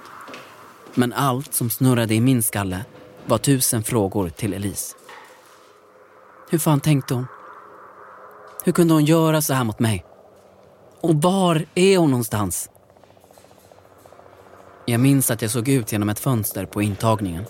Men 0.95 1.13
allt 1.13 1.55
som 1.55 1.71
snurrade 1.71 2.15
i 2.15 2.21
min 2.21 2.43
skalle 2.43 2.85
var 3.27 3.39
tusen 3.39 3.83
frågor 3.83 4.29
till 4.29 4.55
Elise. 4.55 4.97
Hur 6.51 6.59
fan 6.59 6.81
tänkte 6.81 7.15
hon? 7.15 7.27
Hur 8.65 8.73
kunde 8.73 8.95
hon 8.95 9.05
göra 9.05 9.43
så 9.43 9.55
här 9.55 9.65
mot 9.65 9.79
mig? 9.79 10.05
Och 11.03 11.23
var 11.23 11.65
är 11.75 11.99
hon 11.99 12.11
någonstans? 12.11 12.71
Jag 14.87 15.01
minns 15.01 15.31
att 15.31 15.43
jag 15.43 15.51
såg 15.51 15.69
ut 15.69 15.93
genom 15.93 16.09
ett 16.09 16.19
fönster 16.19 16.67
på 16.67 16.83
intagningen. 16.83 17.45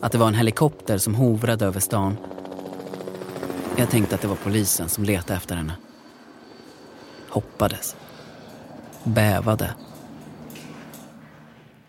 Att 0.00 0.12
det 0.12 0.18
var 0.18 0.28
en 0.28 0.34
helikopter 0.34 0.98
som 0.98 1.14
hovrade 1.14 1.66
över 1.66 1.80
stan. 1.80 2.16
Jag 3.76 3.90
tänkte 3.90 4.14
att 4.14 4.20
det 4.20 4.28
var 4.28 4.36
polisen 4.36 4.88
som 4.88 5.04
letade 5.04 5.34
efter 5.34 5.56
henne. 5.56 5.76
Hoppades. 7.28 7.96
Bävade. 9.04 9.74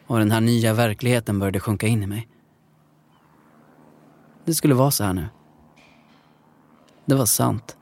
Och 0.07 0.19
den 0.19 0.31
här 0.31 0.41
nya 0.41 0.73
verkligheten 0.73 1.39
började 1.39 1.59
sjunka 1.59 1.87
in 1.87 2.03
i 2.03 2.07
mig. 2.07 2.27
Det 4.45 4.53
skulle 4.53 4.73
vara 4.73 4.91
så 4.91 5.03
här 5.03 5.13
nu. 5.13 5.27
Det 7.05 7.15
var 7.15 7.25
sant. 7.25 7.77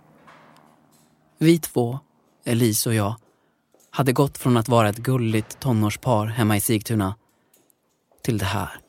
Vi 1.37 1.59
två, 1.59 1.99
Elise 2.43 2.89
och 2.89 2.95
jag, 2.95 3.15
hade 3.89 4.13
gått 4.13 4.37
från 4.37 4.57
att 4.57 4.69
vara 4.69 4.89
ett 4.89 4.97
gulligt 4.97 5.59
tonårspar 5.59 6.25
hemma 6.25 6.57
i 6.57 6.61
Sigtuna 6.61 7.15
till 8.21 8.37
det 8.37 8.45
här. 8.45 8.79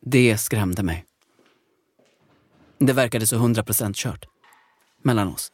Det 0.00 0.38
skrämde 0.38 0.82
mig. 0.82 1.06
Det 2.78 2.92
verkade 2.92 3.26
så 3.26 3.36
hundra 3.36 3.62
procent 3.62 3.96
kört. 3.96 4.24
Mellan 5.02 5.28
oss. 5.28 5.52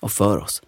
Och 0.00 0.12
för 0.12 0.38
oss. 0.38 0.62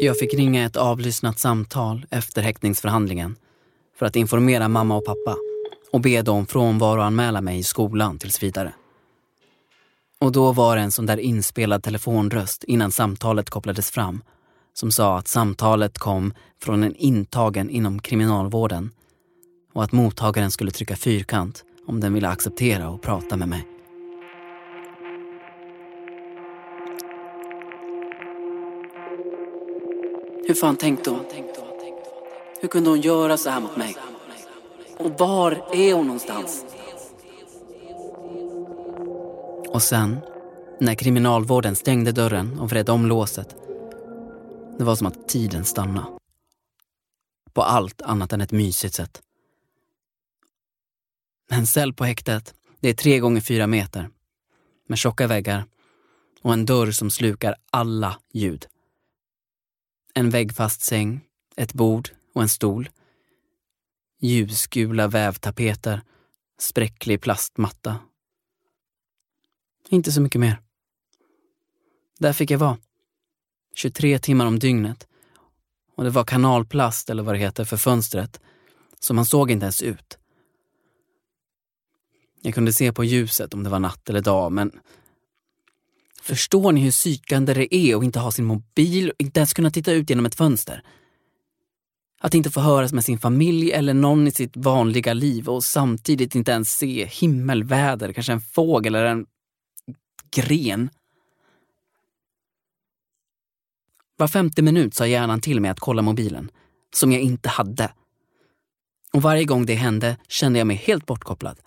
Jag 0.00 0.18
fick 0.18 0.34
ringa 0.34 0.64
ett 0.64 0.76
avlyssnat 0.76 1.38
samtal 1.38 2.06
efter 2.10 2.42
häktningsförhandlingen 2.42 3.36
för 3.98 4.06
att 4.06 4.16
informera 4.16 4.68
mamma 4.68 4.96
och 4.96 5.04
pappa 5.04 5.36
och 5.92 6.00
be 6.00 6.22
dem 6.22 6.46
frånvaroanmäla 6.46 7.40
mig 7.40 7.58
i 7.58 7.62
skolan 7.62 8.18
tills 8.18 8.42
vidare. 8.42 8.72
Och 10.20 10.32
då 10.32 10.52
var 10.52 10.76
det 10.76 10.82
en 10.82 10.90
sån 10.90 11.06
där 11.06 11.16
inspelad 11.16 11.82
telefonröst 11.82 12.64
innan 12.64 12.90
samtalet 12.90 13.50
kopplades 13.50 13.90
fram 13.90 14.22
som 14.74 14.92
sa 14.92 15.18
att 15.18 15.28
samtalet 15.28 15.98
kom 15.98 16.32
från 16.62 16.82
en 16.82 16.94
intagen 16.94 17.70
inom 17.70 18.00
kriminalvården 18.00 18.90
och 19.72 19.84
att 19.84 19.92
mottagaren 19.92 20.50
skulle 20.50 20.70
trycka 20.70 20.96
fyrkant 20.96 21.64
om 21.86 22.00
den 22.00 22.14
ville 22.14 22.28
acceptera 22.28 22.88
och 22.90 23.02
prata 23.02 23.36
med 23.36 23.48
mig. 23.48 23.77
Hur 30.48 30.54
fan 30.54 30.76
tänkte 30.76 31.10
hon? 31.10 31.24
Hur 32.60 32.68
kunde 32.68 32.90
hon 32.90 33.00
göra 33.00 33.36
så 33.36 33.50
här 33.50 33.60
mot 33.60 33.76
mig? 33.76 33.96
Och 34.98 35.18
var 35.18 35.52
är 35.72 35.94
hon 35.94 36.06
någonstans? 36.06 36.64
Och 39.68 39.82
sen, 39.82 40.18
när 40.80 40.94
kriminalvården 40.94 41.76
stängde 41.76 42.12
dörren 42.12 42.58
och 42.58 42.70
vred 42.70 42.90
om 42.90 43.06
låset, 43.06 43.56
det 44.78 44.84
var 44.84 44.96
som 44.96 45.06
att 45.06 45.28
tiden 45.28 45.64
stannade. 45.64 46.06
På 47.52 47.62
allt 47.62 48.02
annat 48.02 48.32
än 48.32 48.40
ett 48.40 48.52
mysigt 48.52 48.94
sätt. 48.94 49.22
En 51.50 51.66
cell 51.66 51.94
på 51.94 52.04
häktet, 52.04 52.54
det 52.80 52.88
är 52.88 52.94
tre 52.94 53.18
gånger 53.18 53.40
fyra 53.40 53.66
meter. 53.66 54.10
Med 54.86 54.98
tjocka 54.98 55.26
väggar 55.26 55.64
och 56.42 56.52
en 56.52 56.66
dörr 56.66 56.90
som 56.90 57.10
slukar 57.10 57.56
alla 57.70 58.18
ljud. 58.32 58.66
En 60.18 60.30
väggfast 60.30 60.80
säng, 60.80 61.20
ett 61.56 61.72
bord 61.72 62.08
och 62.34 62.42
en 62.42 62.48
stol. 62.48 62.88
Ljusgula 64.20 65.08
vävtapeter, 65.08 66.02
spräcklig 66.60 67.20
plastmatta. 67.20 67.98
Inte 69.88 70.12
så 70.12 70.20
mycket 70.20 70.40
mer. 70.40 70.60
Där 72.18 72.32
fick 72.32 72.50
jag 72.50 72.58
vara. 72.58 72.78
23 73.74 74.18
timmar 74.18 74.46
om 74.46 74.58
dygnet. 74.58 75.06
Och 75.96 76.04
det 76.04 76.10
var 76.10 76.24
kanalplast, 76.24 77.10
eller 77.10 77.22
vad 77.22 77.34
det 77.34 77.38
heter, 77.38 77.64
för 77.64 77.76
fönstret. 77.76 78.40
Så 79.00 79.14
man 79.14 79.26
såg 79.26 79.50
inte 79.50 79.64
ens 79.64 79.82
ut. 79.82 80.18
Jag 82.42 82.54
kunde 82.54 82.72
se 82.72 82.92
på 82.92 83.04
ljuset 83.04 83.54
om 83.54 83.64
det 83.64 83.70
var 83.70 83.80
natt 83.80 84.08
eller 84.08 84.20
dag, 84.20 84.52
men 84.52 84.80
Förstår 86.28 86.72
ni 86.72 86.80
hur 86.80 86.90
psykande 86.90 87.54
det 87.54 87.74
är 87.74 87.96
att 87.96 88.04
inte 88.04 88.18
ha 88.18 88.30
sin 88.30 88.44
mobil 88.44 89.10
och 89.10 89.16
inte 89.18 89.40
ens 89.40 89.54
kunna 89.54 89.70
titta 89.70 89.92
ut 89.92 90.10
genom 90.10 90.26
ett 90.26 90.34
fönster? 90.34 90.82
Att 92.20 92.34
inte 92.34 92.50
få 92.50 92.60
höras 92.60 92.92
med 92.92 93.04
sin 93.04 93.18
familj 93.18 93.72
eller 93.72 93.94
någon 93.94 94.26
i 94.26 94.30
sitt 94.30 94.56
vanliga 94.56 95.14
liv 95.14 95.48
och 95.48 95.64
samtidigt 95.64 96.34
inte 96.34 96.52
ens 96.52 96.76
se 96.76 97.06
himmelväder, 97.06 98.12
kanske 98.12 98.32
en 98.32 98.40
fågel 98.40 98.94
eller 98.94 99.06
en 99.06 99.26
gren. 100.30 100.90
Var 104.16 104.28
femte 104.28 104.62
minut 104.62 104.94
sa 104.94 105.06
hjärnan 105.06 105.40
till 105.40 105.60
mig 105.60 105.70
att 105.70 105.80
kolla 105.80 106.02
mobilen, 106.02 106.50
som 106.94 107.12
jag 107.12 107.22
inte 107.22 107.48
hade. 107.48 107.92
Och 109.12 109.22
varje 109.22 109.44
gång 109.44 109.66
det 109.66 109.74
hände 109.74 110.16
kände 110.28 110.58
jag 110.58 110.66
mig 110.66 110.76
helt 110.76 111.06
bortkopplad. 111.06 111.58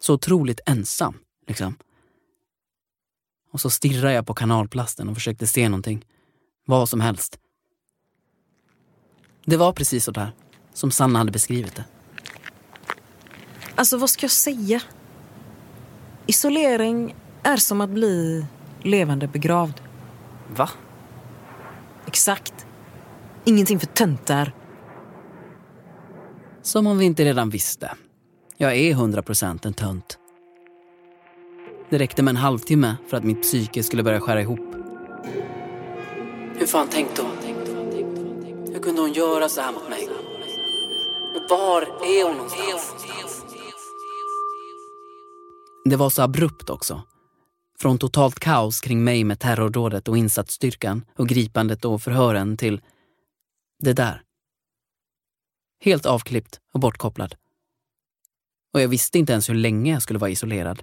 Så 0.00 0.14
otroligt 0.14 0.60
ensam, 0.66 1.18
liksom. 1.46 1.76
Och 3.52 3.60
så 3.60 3.70
stirrade 3.70 4.14
jag 4.14 4.26
på 4.26 4.34
kanalplasten 4.34 5.08
och 5.08 5.14
försökte 5.14 5.46
se 5.46 5.68
någonting. 5.68 6.04
Vad 6.66 6.88
som 6.88 7.00
helst. 7.00 7.38
Det 9.44 9.56
var 9.56 9.72
precis 9.72 10.04
så 10.04 10.10
där 10.10 10.32
som 10.74 10.90
Sanna 10.90 11.18
hade 11.18 11.32
beskrivit 11.32 11.74
det. 11.76 11.84
Alltså 13.74 13.96
vad 13.96 14.10
ska 14.10 14.24
jag 14.24 14.30
säga? 14.30 14.82
Isolering 16.26 17.14
är 17.42 17.56
som 17.56 17.80
att 17.80 17.90
bli 17.90 18.46
levande 18.82 19.28
begravd. 19.28 19.80
Va? 20.56 20.70
Exakt. 22.06 22.66
Ingenting 23.44 23.80
för 23.80 23.86
töntar. 23.86 24.52
Som 26.62 26.86
om 26.86 26.98
vi 26.98 27.04
inte 27.04 27.24
redan 27.24 27.50
visste. 27.50 27.90
Jag 28.56 28.76
är 28.76 28.94
100% 28.94 29.66
en 29.66 29.74
tönt. 29.74 30.18
Det 31.92 31.98
räckte 31.98 32.22
med 32.22 32.32
en 32.32 32.36
halvtimme 32.36 32.96
för 33.08 33.16
att 33.16 33.24
mitt 33.24 33.42
psyke 33.42 33.82
skulle 33.82 34.02
börja 34.02 34.20
skära 34.20 34.40
ihop. 34.40 34.74
Hur 36.58 36.66
fan 36.66 36.88
tänkte 36.88 37.22
hon? 37.22 37.36
Hur 38.72 38.80
kunde 38.82 39.00
hon 39.00 39.12
göra 39.12 39.48
så 39.48 39.60
här 39.60 39.72
mot 39.72 39.88
mig? 39.88 40.08
Och 41.36 41.50
var 41.50 41.82
är 41.82 42.24
hon 42.24 42.36
någonstans? 42.36 43.44
Det 45.84 45.96
var 45.96 46.10
så 46.10 46.22
abrupt 46.22 46.70
också. 46.70 47.02
Från 47.78 47.98
totalt 47.98 48.40
kaos 48.40 48.80
kring 48.80 49.04
mig 49.04 49.24
med 49.24 49.40
terrordådet 49.40 50.08
och 50.08 50.18
insatsstyrkan 50.18 51.04
och 51.18 51.28
gripandet 51.28 51.84
och 51.84 52.02
förhören 52.02 52.56
till 52.56 52.80
det 53.78 53.92
där. 53.92 54.22
Helt 55.80 56.06
avklippt 56.06 56.60
och 56.74 56.80
bortkopplad. 56.80 57.34
Och 58.74 58.80
jag 58.80 58.88
visste 58.88 59.18
inte 59.18 59.32
ens 59.32 59.48
hur 59.48 59.54
länge 59.54 59.92
jag 59.92 60.02
skulle 60.02 60.18
vara 60.18 60.30
isolerad. 60.30 60.82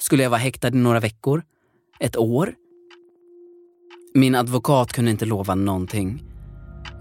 Skulle 0.00 0.22
jag 0.22 0.30
vara 0.30 0.40
häktad 0.40 0.68
i 0.68 0.70
några 0.70 1.00
veckor? 1.00 1.42
Ett 2.00 2.16
år? 2.16 2.54
Min 4.14 4.34
advokat 4.34 4.92
kunde 4.92 5.10
inte 5.10 5.24
lova 5.24 5.54
någonting. 5.54 6.22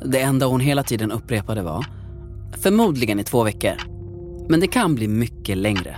Det 0.06 0.22
enda 0.22 0.46
hon 0.46 0.60
hela 0.60 0.84
tiden 0.84 1.12
upprepade 1.12 1.62
var 1.62 1.86
förmodligen 2.62 3.20
i 3.20 3.24
två 3.24 3.44
veckor. 3.44 3.74
Men 4.50 4.60
det 4.60 4.68
kan 4.68 4.96
bli 4.96 5.08
mycket 5.08 5.58
längre. 5.58 5.98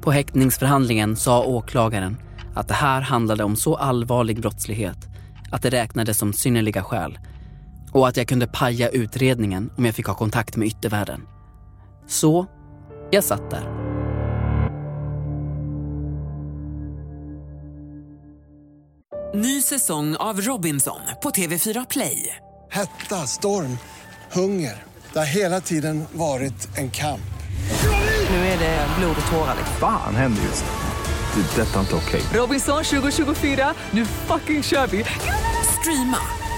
På 0.00 0.10
häktningsförhandlingen 0.10 1.16
sa 1.16 1.44
åklagaren 1.44 2.16
att 2.54 2.68
det 2.68 2.74
här 2.74 3.00
handlade 3.00 3.44
om 3.44 3.56
så 3.56 3.76
allvarlig 3.76 4.40
brottslighet 4.40 4.98
att 5.50 5.62
det 5.62 5.70
räknades 5.70 6.18
som 6.18 6.32
synnerliga 6.32 6.82
skäl 6.82 7.18
och 7.92 8.08
att 8.08 8.16
jag 8.16 8.26
kunde 8.26 8.46
paja 8.46 8.88
utredningen 8.88 9.70
om 9.78 9.84
jag 9.84 9.94
fick 9.94 10.06
ha 10.06 10.14
kontakt 10.14 10.56
med 10.56 10.68
yttervärlden. 10.68 11.20
Så 12.06 12.46
jag 13.10 13.24
satt 13.24 13.50
där. 13.50 13.86
Ny 19.34 19.62
säsong 19.62 20.16
av 20.16 20.40
Robinson 20.40 21.00
på 21.22 21.30
TV4 21.30 21.86
Play. 21.90 22.36
Hetta, 22.70 23.14
storm, 23.14 23.78
hunger. 24.32 24.84
Det 25.12 25.18
har 25.18 25.26
hela 25.26 25.60
tiden 25.60 26.04
varit 26.12 26.78
en 26.78 26.90
kamp. 26.90 27.20
Nu 28.30 28.36
är 28.36 28.58
det 28.58 28.86
blod 28.98 29.16
och 29.26 29.32
tårar. 29.32 29.56
Fan 29.80 30.14
händer 30.14 30.42
just 30.42 30.64
nu. 30.64 31.42
Det. 31.42 31.62
är 31.62 31.66
Detta 31.66 31.76
är 31.76 31.80
inte 31.80 31.96
okej. 31.96 32.22
Robinson 32.34 32.84
2024, 32.84 33.74
nu 33.90 34.04
fucking 34.06 34.62
kör 34.62 34.86
vi! 34.86 35.04
Streama 35.80 36.45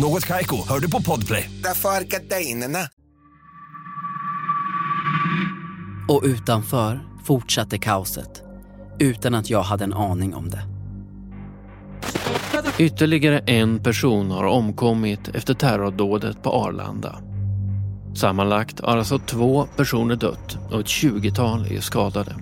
Något 0.00 0.26
Kaiko, 0.26 0.56
hör 0.68 0.78
du 0.78 0.90
på 0.90 1.02
Podplay. 1.02 1.50
Därför 1.62 1.88
är 1.88 2.00
gardinerna. 2.00 2.78
Och 6.08 6.22
utanför 6.24 7.00
fortsatte 7.24 7.78
kaoset. 7.78 8.42
Utan 8.98 9.34
att 9.34 9.50
jag 9.50 9.62
hade 9.62 9.84
en 9.84 9.92
aning 9.92 10.34
om 10.34 10.50
det. 10.50 10.62
Ytterligare 12.78 13.38
en 13.38 13.82
person 13.82 14.30
har 14.30 14.44
omkommit 14.44 15.28
efter 15.28 15.54
terrordådet 15.54 16.42
på 16.42 16.50
Arlanda. 16.50 17.20
Sammanlagt 18.14 18.80
har 18.80 18.96
alltså 18.96 19.18
två 19.18 19.66
personer 19.76 20.16
dött 20.16 20.58
och 20.70 20.80
ett 20.80 20.86
20-tal 20.86 21.66
är 21.72 21.80
skadade. 21.80 22.34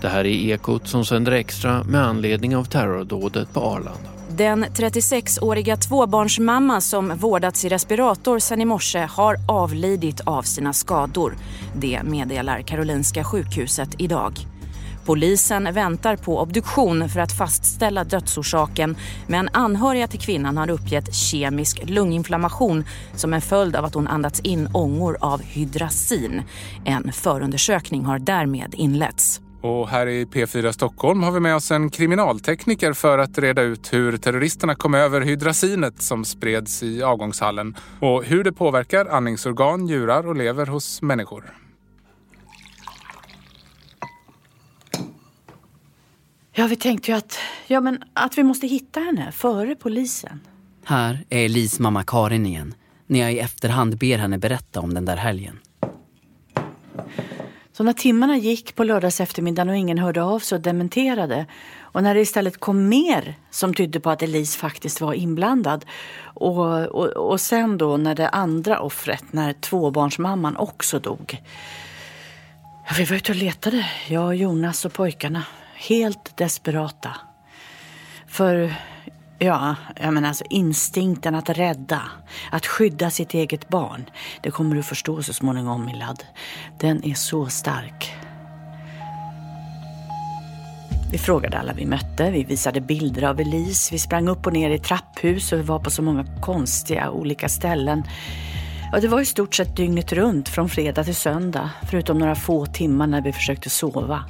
Det 0.00 0.08
här 0.08 0.24
är 0.24 0.52
Ekot 0.52 0.88
som 0.88 1.04
sänder 1.04 1.32
extra 1.32 1.84
med 1.84 2.04
anledning 2.04 2.56
av 2.56 2.64
terrordådet 2.64 3.52
på 3.52 3.60
Arlanda. 3.60 4.13
Den 4.36 4.64
36-åriga 4.64 5.76
tvåbarnsmamma 5.76 6.80
som 6.80 7.16
vårdats 7.16 7.64
i 7.64 7.68
respirator 7.68 8.38
sedan 8.38 8.60
i 8.60 8.64
morse 8.64 8.98
har 8.98 9.36
avlidit 9.48 10.20
av 10.20 10.42
sina 10.42 10.72
skador. 10.72 11.36
Det 11.76 12.02
meddelar 12.02 12.62
Karolinska 12.62 13.24
sjukhuset 13.24 13.88
idag. 13.98 14.32
Polisen 15.04 15.74
väntar 15.74 16.16
på 16.16 16.40
obduktion 16.40 17.08
för 17.08 17.20
att 17.20 17.38
fastställa 17.38 18.04
dödsorsaken 18.04 18.96
men 19.26 19.48
anhöriga 19.52 20.06
till 20.06 20.20
kvinnan 20.20 20.56
har 20.56 20.70
uppgett 20.70 21.14
kemisk 21.14 21.82
lunginflammation 21.84 22.84
som 23.14 23.34
en 23.34 23.40
följd 23.40 23.76
av 23.76 23.84
att 23.84 23.94
hon 23.94 24.08
andats 24.08 24.40
in 24.40 24.68
ångor 24.72 25.16
av 25.20 25.42
hydrazin. 25.42 26.42
En 26.84 27.12
förundersökning 27.12 28.04
har 28.04 28.18
därmed 28.18 28.74
inletts. 28.74 29.43
Och 29.64 29.88
här 29.88 30.06
i 30.06 30.24
P4 30.24 30.72
Stockholm 30.72 31.22
har 31.22 31.32
vi 31.32 31.40
med 31.40 31.56
oss 31.56 31.70
en 31.70 31.90
kriminaltekniker 31.90 32.92
för 32.92 33.18
att 33.18 33.38
reda 33.38 33.62
ut 33.62 33.92
hur 33.92 34.16
terroristerna 34.16 34.74
kom 34.74 34.94
över 34.94 35.20
hydrazinet 35.20 36.02
som 36.02 36.24
spreds 36.24 36.82
i 36.82 37.02
avgångshallen 37.02 37.76
och 38.00 38.24
hur 38.24 38.44
det 38.44 38.52
påverkar 38.52 39.06
andningsorgan, 39.06 39.80
njurar 39.80 40.28
och 40.28 40.36
lever 40.36 40.66
hos 40.66 41.02
människor. 41.02 41.54
Ja, 46.52 46.66
vi 46.66 46.76
tänkte 46.76 47.10
ju 47.10 47.16
att, 47.16 47.38
ja, 47.66 47.80
men 47.80 48.02
att 48.12 48.38
vi 48.38 48.42
måste 48.42 48.66
hitta 48.66 49.00
henne 49.00 49.32
före 49.32 49.74
polisen. 49.74 50.40
Här 50.84 51.24
är 51.28 51.44
Elis 51.44 51.80
mamma 51.80 52.04
Karin 52.06 52.46
igen. 52.46 52.74
När 53.06 53.20
jag 53.20 53.32
i 53.32 53.38
efterhand 53.38 53.98
ber 53.98 54.18
henne 54.18 54.38
berätta 54.38 54.80
om 54.80 54.94
den 54.94 55.04
där 55.04 55.16
helgen. 55.16 55.58
Så 57.76 57.82
när 57.82 57.92
timmarna 57.92 58.36
gick 58.36 58.74
på 58.74 58.84
lördags 58.84 59.20
eftermiddagen 59.20 59.68
och 59.68 59.76
ingen 59.76 59.98
hörde 59.98 60.22
av 60.22 60.38
sig 60.38 60.56
och 60.56 60.62
dementerade 60.62 61.46
och 61.80 62.02
när 62.02 62.14
det 62.14 62.20
istället 62.20 62.60
kom 62.60 62.88
mer 62.88 63.34
som 63.50 63.74
tydde 63.74 64.00
på 64.00 64.10
att 64.10 64.22
Elise 64.22 64.58
faktiskt 64.58 65.00
var 65.00 65.14
inblandad 65.14 65.84
och, 66.22 66.86
och, 66.86 67.06
och 67.06 67.40
sen 67.40 67.78
då 67.78 67.96
när 67.96 68.14
det 68.14 68.28
andra 68.28 68.80
offret, 68.80 69.24
när 69.30 69.52
tvåbarnsmamman 69.52 70.56
också 70.56 70.98
dog. 70.98 71.42
Ja, 72.88 72.94
vi 72.98 73.04
var 73.04 73.16
ute 73.16 73.32
och 73.32 73.38
letade, 73.38 73.86
jag 74.08 74.36
Jonas 74.36 74.84
och 74.84 74.92
pojkarna. 74.92 75.42
Helt 75.74 76.36
desperata. 76.36 77.16
För 78.26 78.74
Ja, 79.38 79.74
jag 80.00 80.14
menar 80.14 80.28
alltså 80.28 80.44
instinkten 80.50 81.34
att 81.34 81.50
rädda, 81.50 82.02
att 82.50 82.66
skydda 82.66 83.10
sitt 83.10 83.34
eget 83.34 83.68
barn. 83.68 84.04
Det 84.40 84.50
kommer 84.50 84.76
du 84.76 84.82
förstå 84.82 85.22
så 85.22 85.32
småningom, 85.32 85.84
Milad. 85.84 86.24
Den 86.80 87.04
är 87.04 87.14
så 87.14 87.46
stark. 87.46 88.14
Vi 91.12 91.18
frågade 91.18 91.58
alla 91.58 91.72
vi 91.72 91.86
mötte, 91.86 92.30
vi 92.30 92.44
visade 92.44 92.80
bilder 92.80 93.22
av 93.22 93.40
Elise, 93.40 93.94
vi 93.94 93.98
sprang 93.98 94.28
upp 94.28 94.46
och 94.46 94.52
ner 94.52 94.70
i 94.70 94.78
trapphus 94.78 95.52
och 95.52 95.58
vi 95.58 95.62
var 95.62 95.78
på 95.78 95.90
så 95.90 96.02
många 96.02 96.26
konstiga 96.40 97.10
olika 97.10 97.48
ställen. 97.48 98.02
Ja, 98.92 99.00
det 99.00 99.08
var 99.08 99.20
i 99.20 99.24
stort 99.24 99.54
sett 99.54 99.76
dygnet 99.76 100.12
runt 100.12 100.48
från 100.48 100.68
fredag 100.68 101.04
till 101.04 101.14
söndag, 101.14 101.70
förutom 101.90 102.18
några 102.18 102.34
få 102.34 102.66
timmar 102.66 103.06
när 103.06 103.22
vi 103.22 103.32
försökte 103.32 103.70
sova. 103.70 104.24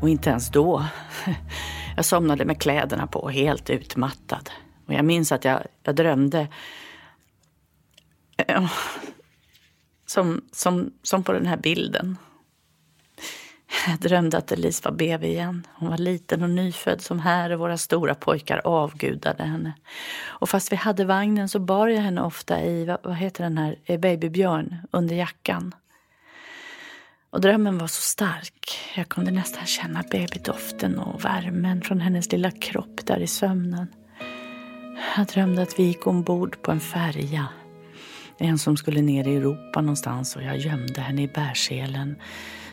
Och 0.00 0.08
inte 0.08 0.30
ens 0.30 0.48
då. 0.48 0.84
Jag 1.98 2.04
somnade 2.04 2.44
med 2.44 2.60
kläderna 2.60 3.06
på, 3.06 3.28
helt 3.28 3.70
utmattad. 3.70 4.50
Och 4.86 4.94
jag 4.94 5.04
minns 5.04 5.32
att 5.32 5.44
jag, 5.44 5.62
jag 5.82 5.94
drömde 5.94 6.48
eh, 8.36 8.70
som, 10.06 10.44
som, 10.52 10.92
som 11.02 11.24
på 11.24 11.32
den 11.32 11.46
här 11.46 11.56
bilden. 11.56 12.16
Jag 13.86 13.98
drömde 13.98 14.38
att 14.38 14.52
Elise 14.52 14.82
var 14.84 14.92
BB 14.92 15.26
igen. 15.26 15.66
Hon 15.74 15.90
var 15.90 15.98
liten 15.98 16.42
och 16.42 16.50
nyfödd 16.50 17.00
som 17.00 17.20
här 17.20 17.50
och 17.50 17.58
våra 17.58 17.78
stora 17.78 18.14
pojkar 18.14 18.60
avgudade 18.64 19.42
henne. 19.42 19.72
Och 20.26 20.48
fast 20.48 20.72
vi 20.72 20.76
hade 20.76 21.04
vagnen 21.04 21.48
så 21.48 21.58
bar 21.58 21.88
jag 21.88 22.02
henne 22.02 22.22
ofta 22.22 22.62
i, 22.62 22.84
vad, 22.84 22.98
vad 23.02 23.16
heter 23.16 23.44
den 23.44 23.58
här, 23.58 23.78
eh, 23.84 24.00
babybjörn 24.00 24.76
under 24.90 25.16
jackan. 25.16 25.74
Och 27.30 27.40
drömmen 27.40 27.78
var 27.78 27.86
så 27.86 28.02
stark. 28.02 28.78
Jag 28.96 29.08
kunde 29.08 29.30
nästan 29.30 29.66
känna 29.66 30.04
babydoften 30.10 30.98
och 30.98 31.24
värmen 31.24 31.82
från 31.82 32.00
hennes 32.00 32.32
lilla 32.32 32.50
kropp 32.50 33.06
där 33.06 33.20
i 33.20 33.26
sömnen. 33.26 33.86
Jag 35.16 35.26
drömde 35.26 35.62
att 35.62 35.78
vi 35.78 35.82
gick 35.82 36.06
ombord 36.06 36.62
på 36.62 36.70
en 36.70 36.80
färja. 36.80 37.48
En 38.38 38.58
som 38.58 38.76
skulle 38.76 39.02
ner 39.02 39.28
i 39.28 39.36
Europa 39.36 39.80
någonstans 39.80 40.36
och 40.36 40.42
jag 40.42 40.58
gömde 40.58 41.00
henne 41.00 41.22
i 41.22 41.28
bärselen, 41.28 42.16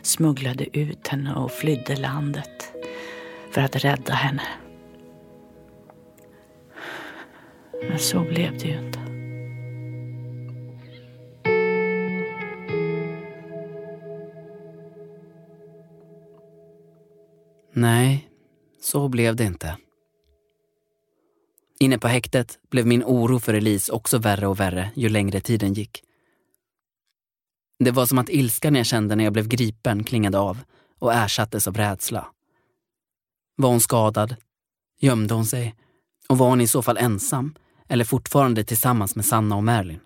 smugglade 0.02 0.78
ut 0.78 1.08
henne 1.08 1.34
och 1.34 1.52
flydde 1.52 1.96
landet 1.96 2.72
för 3.50 3.60
att 3.60 3.76
rädda 3.76 4.14
henne. 4.14 4.42
Men 7.88 7.98
så 7.98 8.20
blev 8.20 8.58
det 8.58 8.68
ju 8.68 8.86
inte. 8.86 9.05
Nej, 17.78 18.30
så 18.80 19.08
blev 19.08 19.36
det 19.36 19.44
inte. 19.44 19.76
Inne 21.80 21.98
på 21.98 22.08
häktet 22.08 22.58
blev 22.70 22.86
min 22.86 23.04
oro 23.04 23.38
för 23.38 23.54
Elise 23.54 23.92
också 23.92 24.18
värre 24.18 24.46
och 24.46 24.60
värre 24.60 24.90
ju 24.94 25.08
längre 25.08 25.40
tiden 25.40 25.74
gick. 25.74 26.02
Det 27.78 27.90
var 27.90 28.06
som 28.06 28.18
att 28.18 28.28
ilskan 28.28 28.74
jag 28.74 28.86
kände 28.86 29.16
när 29.16 29.24
jag 29.24 29.32
blev 29.32 29.48
gripen 29.48 30.04
klingade 30.04 30.38
av 30.38 30.58
och 30.98 31.14
ersattes 31.14 31.68
av 31.68 31.76
rädsla. 31.76 32.26
Var 33.56 33.68
hon 33.68 33.80
skadad? 33.80 34.36
Gömde 35.00 35.34
hon 35.34 35.46
sig? 35.46 35.74
Och 36.28 36.38
var 36.38 36.48
hon 36.48 36.60
i 36.60 36.68
så 36.68 36.82
fall 36.82 36.96
ensam 36.96 37.54
eller 37.88 38.04
fortfarande 38.04 38.64
tillsammans 38.64 39.16
med 39.16 39.26
Sanna 39.26 39.56
och 39.56 39.64
Merlin? 39.64 40.00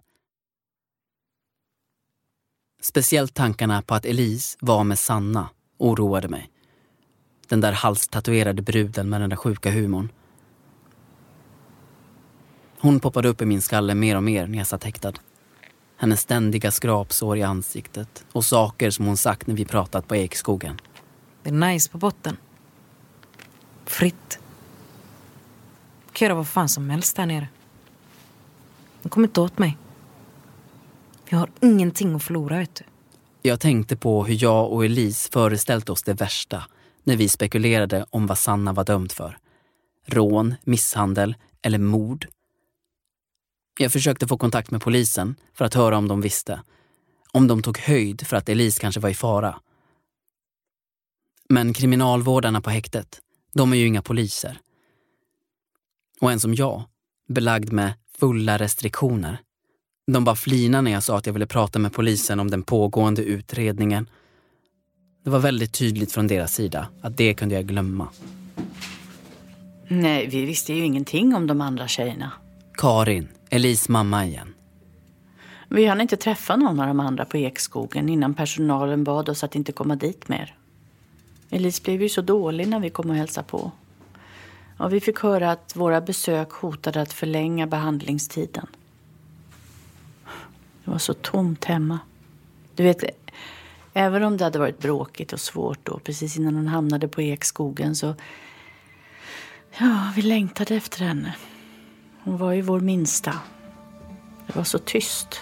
Speciellt 2.82 3.34
tankarna 3.34 3.82
på 3.82 3.94
att 3.94 4.04
Elise 4.04 4.58
var 4.60 4.84
med 4.84 4.98
Sanna 4.98 5.48
oroade 5.78 6.28
mig. 6.28 6.49
Den 7.50 7.60
där 7.60 7.72
halstatuerade 7.72 8.62
bruden 8.62 9.08
med 9.08 9.20
den 9.20 9.30
där 9.30 9.36
sjuka 9.36 9.70
humorn. 9.70 10.08
Hon 12.78 13.00
poppade 13.00 13.28
upp 13.28 13.42
i 13.42 13.44
min 13.44 13.62
skalle 13.62 13.94
mer 13.94 14.16
och 14.16 14.22
mer 14.22 14.46
när 14.46 14.58
jag 14.58 14.66
satt 14.66 14.84
häktad. 14.84 15.12
Hennes 15.96 16.20
ständiga 16.20 16.70
skrapsår 16.70 17.36
i 17.36 17.42
ansiktet 17.42 18.24
och 18.32 18.44
saker 18.44 18.90
som 18.90 19.06
hon 19.06 19.16
sagt 19.16 19.46
när 19.46 19.54
vi 19.54 19.64
pratat 19.64 20.08
på 20.08 20.16
Ekskogen. 20.16 20.80
Det 21.42 21.50
är 21.50 21.54
nice 21.54 21.90
på 21.90 21.98
botten. 21.98 22.36
Fritt. 23.84 24.38
kan 26.12 26.26
göra 26.26 26.34
vad 26.34 26.48
fan 26.48 26.68
som 26.68 26.90
helst 26.90 27.16
där 27.16 27.26
nere. 27.26 27.48
De 29.02 29.08
kommer 29.08 29.28
inte 29.28 29.40
åt 29.40 29.58
mig. 29.58 29.76
Jag 31.28 31.38
har 31.38 31.50
ingenting 31.60 32.14
att 32.14 32.22
förlora, 32.22 32.58
vet 32.58 32.74
du. 32.74 32.84
Jag 33.42 33.60
tänkte 33.60 33.96
på 33.96 34.24
hur 34.24 34.42
jag 34.42 34.72
och 34.72 34.84
Elise 34.84 35.30
föreställt 35.32 35.88
oss 35.88 36.02
det 36.02 36.14
värsta 36.14 36.64
när 37.04 37.16
vi 37.16 37.28
spekulerade 37.28 38.06
om 38.10 38.26
vad 38.26 38.38
Sanna 38.38 38.72
var 38.72 38.84
dömd 38.84 39.12
för. 39.12 39.38
Rån, 40.06 40.54
misshandel 40.64 41.34
eller 41.62 41.78
mord. 41.78 42.26
Jag 43.78 43.92
försökte 43.92 44.26
få 44.26 44.38
kontakt 44.38 44.70
med 44.70 44.82
polisen 44.82 45.36
för 45.54 45.64
att 45.64 45.74
höra 45.74 45.98
om 45.98 46.08
de 46.08 46.20
visste. 46.20 46.62
Om 47.32 47.46
de 47.46 47.62
tog 47.62 47.78
höjd 47.78 48.26
för 48.26 48.36
att 48.36 48.48
Elise 48.48 48.80
kanske 48.80 49.00
var 49.00 49.10
i 49.10 49.14
fara. 49.14 49.60
Men 51.48 51.72
kriminalvårdarna 51.72 52.60
på 52.60 52.70
häktet, 52.70 53.20
de 53.52 53.72
är 53.72 53.76
ju 53.76 53.86
inga 53.86 54.02
poliser. 54.02 54.58
Och 56.20 56.32
en 56.32 56.40
som 56.40 56.54
jag, 56.54 56.82
belagd 57.28 57.72
med 57.72 57.92
fulla 58.18 58.58
restriktioner. 58.58 59.38
De 60.06 60.24
bara 60.24 60.36
flinade 60.36 60.82
när 60.82 60.90
jag 60.90 61.02
sa 61.02 61.18
att 61.18 61.26
jag 61.26 61.32
ville 61.32 61.46
prata 61.46 61.78
med 61.78 61.92
polisen 61.92 62.40
om 62.40 62.50
den 62.50 62.62
pågående 62.62 63.22
utredningen. 63.22 64.08
Det 65.22 65.30
var 65.30 65.38
väldigt 65.38 65.72
tydligt 65.72 66.12
från 66.12 66.26
deras 66.26 66.54
sida 66.54 66.88
att 67.00 67.16
det 67.16 67.34
kunde 67.34 67.54
jag 67.54 67.66
glömma. 67.66 68.08
Nej, 69.88 70.26
vi 70.26 70.44
visste 70.44 70.72
ju 70.72 70.84
ingenting 70.84 71.34
om 71.34 71.46
de 71.46 71.60
andra 71.60 71.88
tjejerna. 71.88 72.32
Karin, 72.74 73.28
Elise 73.50 73.92
mamma 73.92 74.26
igen. 74.26 74.54
Vi 75.68 75.86
hann 75.86 76.00
inte 76.00 76.16
träffa 76.16 76.56
någon 76.56 76.80
av 76.80 76.86
de 76.86 77.00
andra 77.00 77.24
på 77.24 77.36
Ekskogen 77.36 78.08
innan 78.08 78.34
personalen 78.34 79.04
bad 79.04 79.28
oss 79.28 79.44
att 79.44 79.54
inte 79.54 79.72
komma 79.72 79.96
dit 79.96 80.28
mer. 80.28 80.54
Elise 81.50 81.82
blev 81.82 82.02
ju 82.02 82.08
så 82.08 82.22
dålig 82.22 82.68
när 82.68 82.80
vi 82.80 82.90
kom 82.90 83.10
och 83.10 83.16
hälsade 83.16 83.46
på. 83.46 83.70
Och 84.76 84.92
vi 84.92 85.00
fick 85.00 85.18
höra 85.18 85.50
att 85.50 85.76
våra 85.76 86.00
besök 86.00 86.50
hotade 86.50 87.00
att 87.00 87.12
förlänga 87.12 87.66
behandlingstiden. 87.66 88.66
Det 90.84 90.90
var 90.90 90.98
så 90.98 91.14
tomt 91.14 91.64
hemma. 91.64 91.98
Du 92.74 92.82
vet, 92.82 93.04
även 93.94 94.22
om 94.22 94.36
det 94.36 94.44
hade 94.44 94.58
varit 94.58 94.78
bråkigt 94.78 95.32
och 95.32 95.40
svårt 95.40 95.78
då, 95.82 95.98
precis 95.98 96.36
innan 96.36 96.54
hon 96.54 96.66
hamnade 96.66 97.08
på 97.08 97.22
Ekskogen 97.22 97.96
så... 97.96 98.14
Ja, 99.78 100.12
vi 100.16 100.22
längtade 100.22 100.74
efter 100.74 101.04
henne. 101.04 101.34
Hon 102.24 102.36
var 102.36 102.52
ju 102.52 102.62
vår 102.62 102.80
minsta. 102.80 103.34
Det 104.46 104.56
var 104.56 104.64
så 104.64 104.78
tyst. 104.78 105.40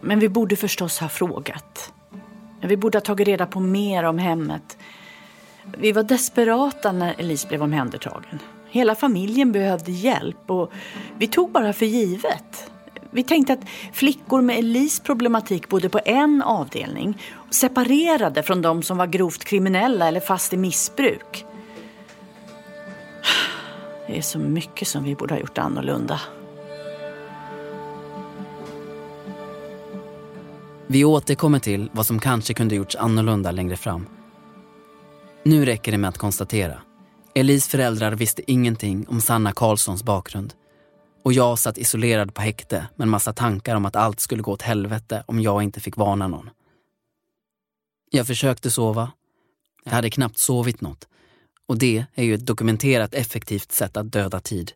Men 0.00 0.18
vi 0.18 0.28
borde 0.28 0.56
förstås 0.56 0.98
ha 0.98 1.08
frågat. 1.08 1.92
Vi 2.60 2.76
borde 2.76 2.98
ha 2.98 3.02
tagit 3.02 3.28
reda 3.28 3.46
på 3.46 3.60
mer 3.60 4.04
om 4.04 4.18
hemmet. 4.18 4.78
Vi 5.78 5.92
var 5.92 6.02
desperata 6.02 6.92
när 6.92 7.14
Elise 7.18 7.48
blev 7.48 7.62
omhändertagen. 7.62 8.38
Hela 8.68 8.94
familjen 8.94 9.52
behövde 9.52 9.92
hjälp 9.92 10.50
och 10.50 10.72
vi 11.18 11.26
tog 11.26 11.52
bara 11.52 11.72
för 11.72 11.86
givet. 11.86 12.70
Vi 13.10 13.22
tänkte 13.22 13.52
att 13.52 13.68
flickor 13.92 14.40
med 14.40 14.58
Elise 14.58 15.02
problematik 15.02 15.68
bodde 15.68 15.88
på 15.88 16.00
en 16.04 16.42
avdelning 16.42 17.22
separerade 17.50 18.42
från 18.42 18.62
de 18.62 18.82
som 18.82 18.98
var 18.98 19.06
grovt 19.06 19.44
kriminella 19.44 20.08
eller 20.08 20.20
fast 20.20 20.52
i 20.52 20.56
missbruk. 20.56 21.44
Det 24.06 24.18
är 24.18 24.22
så 24.22 24.38
mycket 24.38 24.88
som 24.88 25.04
vi 25.04 25.14
borde 25.14 25.34
ha 25.34 25.40
gjort 25.40 25.58
annorlunda. 25.58 26.20
Vi 30.86 31.04
återkommer 31.04 31.58
till 31.58 31.90
vad 31.92 32.06
som 32.06 32.18
kanske 32.18 32.54
kunde 32.54 32.74
gjorts 32.74 32.96
annorlunda 32.96 33.50
längre 33.50 33.76
fram. 33.76 34.06
Nu 35.42 35.64
räcker 35.64 35.92
det 35.92 35.98
med 35.98 36.08
att 36.08 36.18
konstatera. 36.18 36.80
Elis 37.34 37.68
föräldrar 37.68 38.12
visste 38.12 38.50
ingenting 38.50 39.06
om 39.08 39.20
Sanna 39.20 39.52
Karlssons 39.52 40.02
bakgrund. 40.02 40.54
Och 41.26 41.32
jag 41.32 41.58
satt 41.58 41.78
isolerad 41.78 42.34
på 42.34 42.42
häkte 42.42 42.88
med 42.96 43.04
en 43.04 43.10
massa 43.10 43.32
tankar 43.32 43.76
om 43.76 43.84
att 43.84 43.96
allt 43.96 44.20
skulle 44.20 44.42
gå 44.42 44.52
åt 44.52 44.62
helvete 44.62 45.24
om 45.26 45.40
jag 45.40 45.62
inte 45.62 45.80
fick 45.80 45.96
varna 45.96 46.28
någon. 46.28 46.50
Jag 48.10 48.26
försökte 48.26 48.70
sova. 48.70 49.12
Jag 49.84 49.92
hade 49.92 50.10
knappt 50.10 50.38
sovit 50.38 50.80
något. 50.80 51.08
Och 51.66 51.78
det 51.78 52.04
är 52.14 52.24
ju 52.24 52.34
ett 52.34 52.46
dokumenterat 52.46 53.14
effektivt 53.14 53.72
sätt 53.72 53.96
att 53.96 54.12
döda 54.12 54.40
tid. 54.40 54.72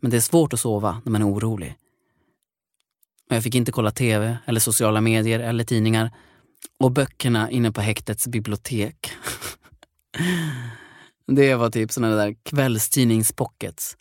Men 0.00 0.10
det 0.10 0.16
är 0.16 0.20
svårt 0.20 0.52
att 0.52 0.60
sova 0.60 1.02
när 1.04 1.12
man 1.12 1.22
är 1.22 1.28
orolig. 1.28 1.74
Och 3.30 3.36
jag 3.36 3.42
fick 3.42 3.54
inte 3.54 3.72
kolla 3.72 3.90
tv 3.90 4.38
eller 4.46 4.60
sociala 4.60 5.00
medier 5.00 5.40
eller 5.40 5.64
tidningar. 5.64 6.10
Och 6.78 6.92
böckerna 6.92 7.50
inne 7.50 7.72
på 7.72 7.80
häktets 7.80 8.26
bibliotek. 8.26 9.12
det 11.26 11.54
var 11.54 11.70
typ 11.70 11.92
såna 11.92 12.16
där 12.16 12.36
kvällstidningspockets. 12.42 13.96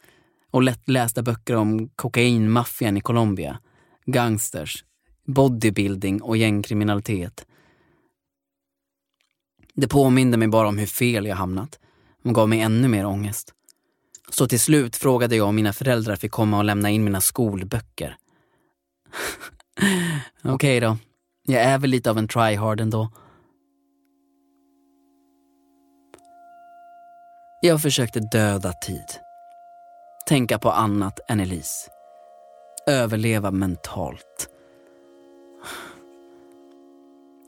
Och 0.51 0.63
lättlästa 0.63 1.21
böcker 1.21 1.55
om 1.55 1.89
kokainmaffian 1.89 2.97
i 2.97 3.01
Colombia. 3.01 3.59
Gangsters, 4.05 4.85
bodybuilding 5.25 6.21
och 6.21 6.37
gängkriminalitet. 6.37 7.45
Det 9.73 9.87
påminde 9.87 10.37
mig 10.37 10.47
bara 10.47 10.67
om 10.67 10.77
hur 10.77 10.85
fel 10.85 11.25
jag 11.25 11.35
hamnat 11.35 11.79
och 12.23 12.35
gav 12.35 12.49
mig 12.49 12.59
ännu 12.59 12.87
mer 12.87 13.05
ångest. 13.05 13.53
Så 14.29 14.47
till 14.47 14.59
slut 14.59 14.95
frågade 14.95 15.35
jag 15.35 15.47
om 15.47 15.55
mina 15.55 15.73
föräldrar 15.73 16.15
fick 16.15 16.31
komma 16.31 16.57
och 16.57 16.63
lämna 16.63 16.89
in 16.89 17.03
mina 17.03 17.21
skolböcker. 17.21 18.17
Okej 20.43 20.53
okay 20.53 20.79
då, 20.79 20.97
jag 21.43 21.61
är 21.61 21.77
väl 21.77 21.89
lite 21.89 22.09
av 22.09 22.17
en 22.17 22.27
tryhard 22.27 22.79
ändå. 22.79 23.11
Jag 27.61 27.81
försökte 27.81 28.19
döda 28.19 28.73
tid. 28.73 29.05
Tänka 30.25 30.59
på 30.59 30.71
annat 30.71 31.19
än 31.27 31.39
Elise. 31.39 31.89
Överleva 32.87 33.51
mentalt. 33.51 34.49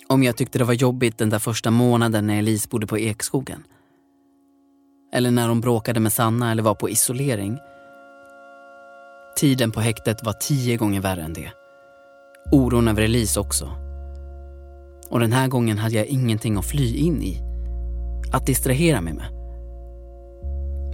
Om 0.08 0.24
jag 0.24 0.38
tyckte 0.38 0.58
det 0.58 0.66
var 0.66 0.74
jobbigt 0.74 1.18
den 1.18 1.30
där 1.30 1.40
första 1.40 1.72
månaden 1.72 2.28
när 2.28 2.38
Elise 2.38 2.68
bodde 2.70 2.88
på 2.88 2.98
Ekskogen. 2.98 3.64
Eller 5.14 5.32
när 5.32 5.48
hon 5.48 5.62
bråkade 5.62 6.00
med 6.00 6.14
Sanna 6.14 6.52
eller 6.52 6.64
var 6.64 6.76
på 6.76 6.90
isolering. 6.90 7.60
Tiden 9.38 9.72
på 9.72 9.80
häktet 9.80 10.24
var 10.24 10.34
tio 10.34 10.78
gånger 10.78 11.02
värre 11.02 11.22
än 11.22 11.34
det. 11.34 11.52
Oron 12.52 12.88
över 12.88 13.02
Elise 13.02 13.40
också. 13.40 13.70
Och 15.10 15.20
den 15.20 15.34
här 15.34 15.48
gången 15.48 15.78
hade 15.78 15.96
jag 15.96 16.06
ingenting 16.06 16.58
att 16.58 16.66
fly 16.66 16.96
in 16.98 17.22
i. 17.22 17.42
Att 18.34 18.46
distrahera 18.46 19.02
mig 19.02 19.14
med. 19.14 19.43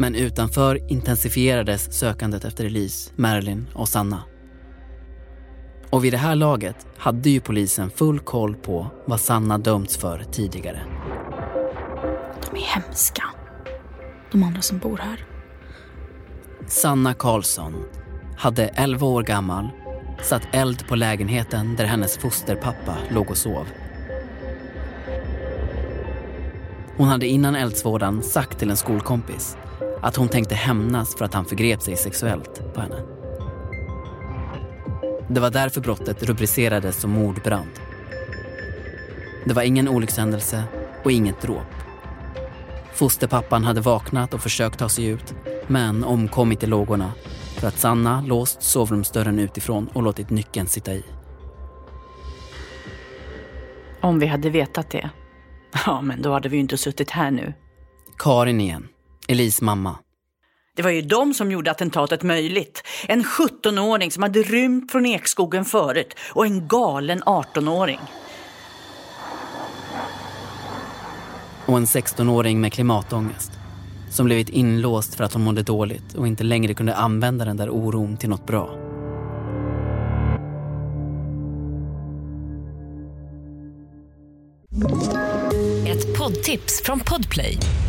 Men 0.02 0.16
utanför 0.16 0.92
intensifierades 0.92 1.94
sökandet 1.94 2.46
efter 2.46 2.66
Elise, 2.66 3.12
Marilyn 3.16 3.68
och 3.74 3.90
Sanna. 3.90 4.24
Och 5.90 6.06
vid 6.06 6.14
det 6.14 6.18
här 6.18 6.36
laget 6.36 6.88
hade 6.98 7.30
ju 7.30 7.40
polisen 7.40 7.90
full 7.90 8.20
koll 8.20 8.56
på 8.56 8.88
vad 9.06 9.20
Sanna 9.20 9.58
dömts 9.58 9.98
för 9.98 10.24
tidigare. 10.32 10.82
De 12.52 12.58
är 12.58 12.62
hemska. 12.62 13.24
De 14.32 14.44
andra 14.44 14.62
som 14.62 14.78
bor 14.78 14.98
här. 14.98 15.26
Sanna 16.68 17.14
Karlsson 17.14 17.74
hade 18.38 18.68
11 18.68 19.08
år 19.08 19.24
gammal 19.24 19.70
satt 20.22 20.48
eld 20.52 20.88
på 20.88 20.96
lägenheten 20.96 21.76
där 21.76 21.86
hennes 21.86 22.18
fosterpappa 22.18 22.98
låg 23.10 23.30
och 23.30 23.38
sov. 23.38 23.68
Hon 26.98 27.08
hade 27.08 27.28
innan 27.28 27.56
eldsvådan 27.56 28.24
sagt 28.24 28.60
till 28.60 28.70
en 28.70 28.78
skolkompis 28.78 29.58
att 30.02 30.16
hon 30.16 30.28
tänkte 30.28 30.56
hämnas 30.56 31.16
för 31.16 31.26
att 31.26 31.34
han 31.34 31.46
förgrep 31.46 31.82
sig 31.82 31.96
sexuellt 31.96 32.74
på 32.74 32.82
henne. 32.82 32.96
Det 35.28 35.40
var 35.40 35.50
därför 35.50 35.82
brottet 35.82 36.24
rubricerades 36.24 37.02
som 37.02 37.12
mordbrand. 37.12 37.70
Det 39.46 39.54
var 39.54 39.62
ingen 39.62 39.90
olyckshändelse 39.90 40.64
och 41.04 41.12
inget 41.12 41.42
dråp. 41.42 41.68
Fosterpappan 42.94 43.64
hade 43.64 43.82
vaknat 43.82 44.34
och 44.34 44.42
försökt 44.42 44.80
ta 44.80 44.90
sig 44.90 45.06
ut 45.06 45.34
men 45.68 46.04
omkommit 46.04 46.64
i 46.64 46.68
lågorna 46.68 47.12
för 47.58 47.68
att 47.68 47.80
Sanna 47.80 48.22
låst 48.22 48.64
sovrumsdörren 48.64 49.40
utifrån 49.40 49.88
och 49.88 50.04
låtit 50.04 50.30
nyckeln 50.30 50.68
sitta 50.68 50.94
i. 50.94 51.04
Om 54.02 54.20
vi 54.20 54.26
hade 54.26 54.50
vetat 54.50 54.90
det, 54.90 55.10
ja 55.86 56.02
men 56.02 56.22
då 56.22 56.34
hade 56.34 56.50
vi 56.50 56.56
ju 56.56 56.62
inte 56.62 56.78
suttit 56.78 57.10
här 57.10 57.32
nu. 57.32 57.54
Karin 58.18 58.62
igen, 58.62 58.88
Elis 59.30 59.62
mamma. 59.62 59.96
Det 60.76 60.82
var 60.82 60.89
ju 60.89 61.02
de 61.02 61.34
som 61.34 61.52
gjorde 61.52 61.72
attentatet 61.72 62.24
möjligt. 62.24 62.84
En 63.08 63.24
17-åring 63.24 64.12
som 64.12 64.24
hade 64.24 64.42
rymt 64.42 64.92
från 64.92 65.06
ekskogen 65.06 65.65
förut 65.65 66.15
och 66.34 66.46
en 66.46 66.68
galen 66.68 67.24
18-åring. 67.24 68.00
Och 71.65 71.78
en 71.78 71.86
16-åring 71.86 72.62
med 72.62 72.74
klimatångest 72.74 73.52
som 74.10 74.26
blivit 74.26 74.50
inlåst 74.50 75.15
för 75.15 75.24
att 75.24 75.34
hon 75.34 75.44
mådde 75.44 75.63
dåligt 75.63 76.13
och 76.13 76.28
inte 76.28 76.44
längre 76.44 76.74
kunde 76.74 76.96
använda 76.96 77.46
den 77.46 77.58
där 77.58 77.70
oron 77.70 78.18
till 78.18 78.30
något 78.30 78.48
bra. 78.48 78.80
Ett 85.88 86.18
poddtips 86.18 86.82
från 86.84 87.00
Podplay. 87.00 87.58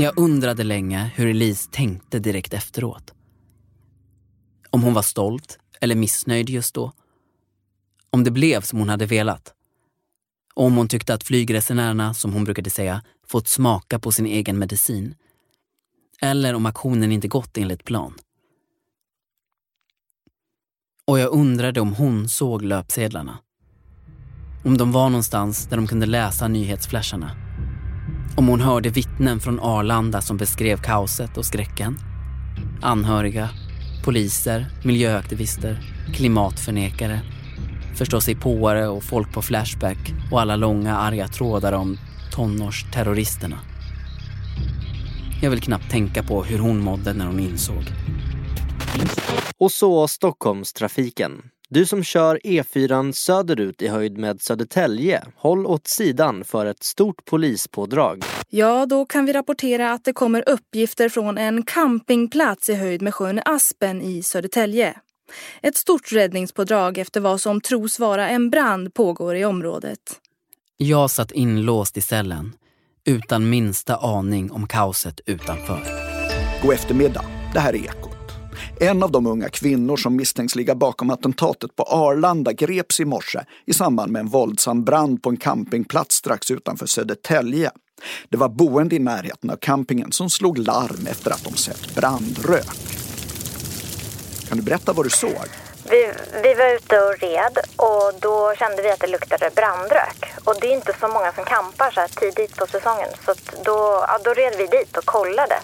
Jag 0.00 0.18
undrade 0.18 0.64
länge 0.64 1.10
hur 1.14 1.26
Elise 1.26 1.70
tänkte 1.70 2.18
direkt 2.18 2.54
efteråt. 2.54 3.14
Om 4.70 4.82
hon 4.82 4.94
var 4.94 5.02
stolt 5.02 5.58
eller 5.80 5.94
missnöjd 5.94 6.50
just 6.50 6.74
då. 6.74 6.92
Om 8.10 8.24
det 8.24 8.30
blev 8.30 8.60
som 8.60 8.78
hon 8.78 8.88
hade 8.88 9.06
velat. 9.06 9.54
Och 10.54 10.64
om 10.64 10.76
hon 10.76 10.88
tyckte 10.88 11.14
att 11.14 11.24
flygresenärerna, 11.24 12.14
som 12.14 12.32
hon 12.32 12.44
brukade 12.44 12.70
säga, 12.70 13.02
fått 13.26 13.48
smaka 13.48 13.98
på 13.98 14.12
sin 14.12 14.26
egen 14.26 14.58
medicin. 14.58 15.14
Eller 16.20 16.54
om 16.54 16.66
aktionen 16.66 17.12
inte 17.12 17.28
gått 17.28 17.58
enligt 17.58 17.84
plan. 17.84 18.14
Och 21.04 21.18
jag 21.18 21.32
undrade 21.32 21.80
om 21.80 21.94
hon 21.94 22.28
såg 22.28 22.62
löpsedlarna. 22.62 23.38
Om 24.64 24.76
de 24.78 24.92
var 24.92 25.10
någonstans 25.10 25.66
där 25.66 25.76
de 25.76 25.86
kunde 25.86 26.06
läsa 26.06 26.48
nyhetsflasharna. 26.48 27.47
Om 28.38 28.48
hon 28.48 28.60
hörde 28.60 28.88
vittnen 28.88 29.40
från 29.40 29.60
Arlanda 29.60 30.20
som 30.20 30.36
beskrev 30.36 30.76
kaoset 30.76 31.36
och 31.36 31.44
skräcken. 31.44 31.96
Anhöriga, 32.82 33.50
poliser, 34.04 34.66
miljöaktivister, 34.84 35.80
klimatförnekare, 36.14 37.20
förståsigpåare 37.94 38.88
och 38.88 39.02
folk 39.02 39.32
på 39.32 39.42
Flashback 39.42 39.98
och 40.30 40.40
alla 40.40 40.56
långa 40.56 40.96
arga 40.96 41.28
trådar 41.28 41.72
om 41.72 41.98
tonårsterroristerna. 42.32 43.58
Jag 45.42 45.50
vill 45.50 45.60
knappt 45.60 45.90
tänka 45.90 46.22
på 46.22 46.44
hur 46.44 46.58
hon 46.58 46.80
mådde 46.80 47.12
när 47.12 47.26
hon 47.26 47.40
insåg. 47.40 47.84
Och 49.58 49.72
så 49.72 50.08
Stockholmstrafiken. 50.08 51.42
Du 51.70 51.86
som 51.86 52.04
kör 52.04 52.40
E4 52.44 53.12
söderut 53.12 53.82
i 53.82 53.88
höjd 53.88 54.18
med 54.18 54.40
Södertälje, 54.40 55.24
håll 55.36 55.66
åt 55.66 55.86
sidan 55.86 56.44
för 56.44 56.66
ett 56.66 56.82
stort 56.82 57.24
polispådrag. 57.24 58.24
Ja, 58.48 58.86
då 58.86 59.06
kan 59.06 59.24
vi 59.24 59.32
rapportera 59.32 59.92
att 59.92 60.04
det 60.04 60.12
kommer 60.12 60.48
uppgifter 60.48 61.08
från 61.08 61.38
en 61.38 61.62
campingplats 61.62 62.68
i 62.68 62.74
höjd 62.74 63.02
med 63.02 63.14
sjön 63.14 63.40
Aspen 63.44 64.02
i 64.02 64.22
Södertälje. 64.22 64.94
Ett 65.62 65.76
stort 65.76 66.12
räddningspådrag 66.12 66.98
efter 66.98 67.20
vad 67.20 67.40
som 67.40 67.60
tros 67.60 67.98
vara 67.98 68.28
en 68.28 68.50
brand 68.50 68.94
pågår 68.94 69.36
i 69.36 69.44
området. 69.44 70.20
Jag 70.76 71.10
satt 71.10 71.32
inlåst 71.32 71.96
i 71.96 72.00
cellen 72.00 72.52
utan 73.04 73.50
minsta 73.50 73.96
aning 73.96 74.52
om 74.52 74.66
kaoset 74.66 75.20
utanför. 75.26 75.80
God 76.62 76.74
eftermiddag. 76.74 77.24
Det 77.52 77.60
här 77.60 77.72
är 77.72 77.78
Ekot. 77.78 78.07
En 78.80 79.02
av 79.02 79.10
de 79.10 79.26
unga 79.26 79.48
kvinnor 79.48 79.96
som 79.96 80.16
misstänks 80.16 80.54
ligga 80.54 80.74
bakom 80.74 81.10
attentatet 81.10 81.76
på 81.76 81.82
Arlanda 81.82 82.52
greps 82.52 83.00
i 83.00 83.04
morse 83.04 83.40
i 83.66 83.72
samband 83.72 84.12
med 84.12 84.20
en 84.20 84.28
våldsam 84.28 84.84
brand 84.84 85.22
på 85.22 85.30
en 85.30 85.36
campingplats 85.36 86.16
strax 86.16 86.50
utanför 86.50 86.86
Södertälje. 86.86 87.70
Det 88.28 88.36
var 88.36 88.48
boende 88.48 88.96
i 88.96 88.98
närheten 88.98 89.50
av 89.50 89.56
campingen 89.56 90.12
som 90.12 90.30
slog 90.30 90.58
larm 90.58 91.06
efter 91.10 91.30
att 91.30 91.44
de 91.44 91.56
sett 91.56 91.94
brandrök. 91.94 92.98
Kan 94.48 94.58
du 94.58 94.64
berätta 94.64 94.92
vad 94.92 95.06
du 95.06 95.10
såg? 95.10 95.48
Vi, 95.90 96.12
vi 96.42 96.54
var 96.54 96.74
ute 96.76 97.00
och 97.00 97.18
red 97.18 97.58
och 97.76 98.12
då 98.20 98.54
kände 98.58 98.82
vi 98.82 98.90
att 98.90 99.00
det 99.00 99.06
luktade 99.06 99.50
brandrök. 99.56 100.32
Och 100.44 100.54
det 100.60 100.66
är 100.66 100.74
inte 100.74 100.94
så 101.00 101.08
många 101.08 101.32
som 101.32 101.44
kampar 101.44 101.90
så 101.90 102.00
här 102.00 102.08
tidigt 102.08 102.56
på 102.56 102.66
säsongen. 102.66 103.08
Så 103.26 103.34
då, 103.64 104.04
ja, 104.08 104.18
då 104.24 104.30
red 104.30 104.54
vi 104.58 104.66
dit 104.66 104.96
och 104.96 105.04
kollade. 105.04 105.54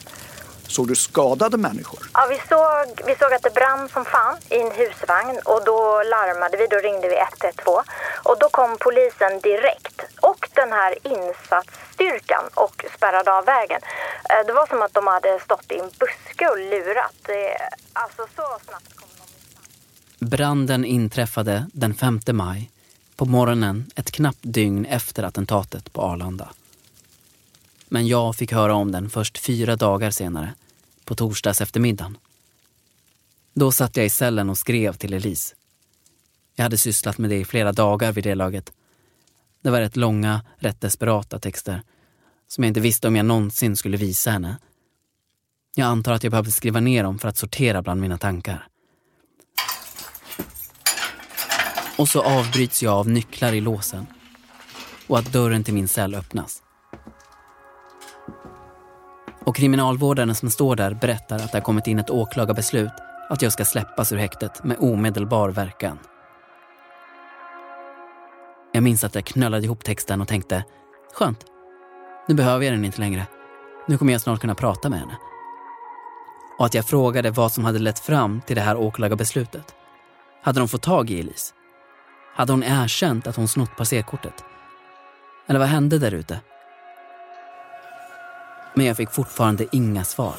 Såg 0.74 0.88
du 0.88 0.94
skadade 0.94 1.56
människor? 1.56 2.00
Ja, 2.14 2.26
vi 2.30 2.38
såg, 2.48 3.06
vi 3.06 3.14
såg 3.20 3.32
att 3.32 3.42
det 3.42 3.54
brann 3.54 3.88
som 3.88 4.04
fan 4.04 4.36
i 4.50 4.58
en 4.60 4.70
husvagn 4.80 5.36
och 5.44 5.60
då 5.64 6.02
larmade 6.14 6.56
vi, 6.56 6.66
då 6.66 6.76
ringde 6.76 7.08
vi 7.08 7.16
112 7.16 7.82
och 8.28 8.36
då 8.40 8.48
kom 8.48 8.76
polisen 8.80 9.40
direkt 9.40 9.98
och 10.20 10.48
den 10.54 10.72
här 10.72 10.92
insatsstyrkan 11.02 12.44
och 12.54 12.84
spärrade 12.96 13.32
av 13.38 13.44
vägen. 13.44 13.80
Eh, 14.30 14.46
Det 14.46 14.52
var 14.52 14.66
som 14.66 14.82
att 14.82 14.94
de 14.94 15.06
hade 15.06 15.40
stått 15.40 15.72
i 15.72 15.78
en 15.78 15.90
buske 16.00 16.48
och 16.52 16.58
lurat. 16.58 17.14
Det, 17.26 17.58
alltså 17.92 18.22
så 18.36 18.46
snabbt 18.68 18.96
kom 18.96 19.08
de. 20.20 20.26
Branden 20.26 20.84
inträffade 20.84 21.66
den 21.72 21.94
5 21.94 22.20
maj 22.32 22.70
på 23.16 23.24
morgonen 23.24 23.90
ett 23.96 24.10
knappt 24.10 24.42
dygn 24.42 24.84
efter 24.84 25.22
attentatet 25.22 25.92
på 25.92 26.00
Arlanda. 26.02 26.48
Men 27.88 28.06
jag 28.06 28.36
fick 28.36 28.52
höra 28.52 28.74
om 28.74 28.92
den 28.92 29.10
först 29.10 29.38
fyra 29.38 29.76
dagar 29.76 30.10
senare, 30.10 30.54
på 31.04 31.14
torsdags 31.14 31.60
eftermiddagen. 31.60 32.18
Då 33.54 33.72
satt 33.72 33.96
jag 33.96 34.06
i 34.06 34.10
cellen 34.10 34.50
och 34.50 34.58
skrev 34.58 34.92
till 34.92 35.14
Elise. 35.14 35.54
Jag 36.54 36.62
hade 36.62 36.78
sysslat 36.78 37.18
med 37.18 37.30
det 37.30 37.36
i 37.36 37.44
flera 37.44 37.72
dagar 37.72 38.12
vid 38.12 38.24
det 38.24 38.34
laget. 38.34 38.72
Det 39.62 39.70
var 39.70 39.80
rätt 39.80 39.96
långa, 39.96 40.44
rätt 40.56 40.80
desperata 40.80 41.38
texter 41.38 41.82
som 42.48 42.64
jag 42.64 42.70
inte 42.70 42.80
visste 42.80 43.08
om 43.08 43.16
jag 43.16 43.26
någonsin 43.26 43.76
skulle 43.76 43.96
visa 43.96 44.30
henne. 44.30 44.58
Jag 45.74 45.86
antar 45.86 46.12
att 46.12 46.22
jag 46.22 46.30
behövde 46.30 46.52
skriva 46.52 46.80
ner 46.80 47.02
dem 47.02 47.18
för 47.18 47.28
att 47.28 47.36
sortera 47.36 47.82
bland 47.82 48.00
mina 48.00 48.18
tankar. 48.18 48.68
Och 51.98 52.08
så 52.08 52.22
avbryts 52.22 52.82
jag 52.82 52.94
av 52.94 53.08
nycklar 53.08 53.52
i 53.52 53.60
låsen 53.60 54.06
och 55.06 55.18
att 55.18 55.32
dörren 55.32 55.64
till 55.64 55.74
min 55.74 55.88
cell 55.88 56.14
öppnas. 56.14 56.63
Och 59.44 59.56
kriminalvårdaren 59.56 60.34
som 60.34 60.50
står 60.50 60.76
där 60.76 60.94
berättar 60.94 61.36
att 61.36 61.52
det 61.52 61.58
har 61.58 61.64
kommit 61.64 61.86
in 61.86 61.98
ett 61.98 62.10
åklagarbeslut 62.10 62.92
att 63.28 63.42
jag 63.42 63.52
ska 63.52 63.64
släppas 63.64 64.12
ur 64.12 64.16
häktet 64.16 64.64
med 64.64 64.76
omedelbar 64.80 65.48
verkan. 65.48 65.98
Jag 68.72 68.82
minns 68.82 69.04
att 69.04 69.14
jag 69.14 69.24
knöllade 69.24 69.64
ihop 69.64 69.84
texten 69.84 70.20
och 70.20 70.28
tänkte, 70.28 70.64
skönt, 71.14 71.44
nu 72.28 72.34
behöver 72.34 72.64
jag 72.64 72.74
den 72.74 72.84
inte 72.84 73.00
längre. 73.00 73.26
Nu 73.86 73.98
kommer 73.98 74.12
jag 74.12 74.20
snart 74.20 74.40
kunna 74.40 74.54
prata 74.54 74.88
med 74.88 74.98
henne. 74.98 75.16
Och 76.58 76.66
att 76.66 76.74
jag 76.74 76.86
frågade 76.86 77.30
vad 77.30 77.52
som 77.52 77.64
hade 77.64 77.78
lett 77.78 77.98
fram 77.98 78.40
till 78.40 78.56
det 78.56 78.62
här 78.62 78.76
åklagarbeslutet. 78.76 79.74
Hade 80.42 80.60
de 80.60 80.68
fått 80.68 80.82
tag 80.82 81.10
i 81.10 81.20
Elise? 81.20 81.54
Hade 82.34 82.52
hon 82.52 82.62
erkänt 82.62 83.26
att 83.26 83.36
hon 83.36 83.48
snott 83.48 83.76
passerkortet? 83.76 84.44
Eller 85.46 85.58
vad 85.58 85.68
hände 85.68 85.98
där 85.98 86.14
ute? 86.14 86.40
Men 88.74 88.86
jag 88.86 88.96
fick 88.96 89.10
fortfarande 89.10 89.66
inga 89.72 90.04
svar. 90.04 90.34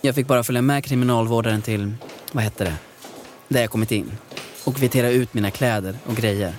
Jag 0.00 0.14
fick 0.14 0.26
bara 0.26 0.42
följa 0.42 0.62
med 0.62 0.84
kriminalvårdaren 0.84 1.62
till, 1.62 1.94
vad 2.32 2.44
hette 2.44 2.64
det, 2.64 2.74
där 3.48 3.60
jag 3.60 3.70
kommit 3.70 3.92
in 3.92 4.12
och 4.64 4.76
kvittera 4.76 5.10
ut 5.10 5.34
mina 5.34 5.50
kläder 5.50 5.96
och 6.06 6.16
grejer. 6.16 6.54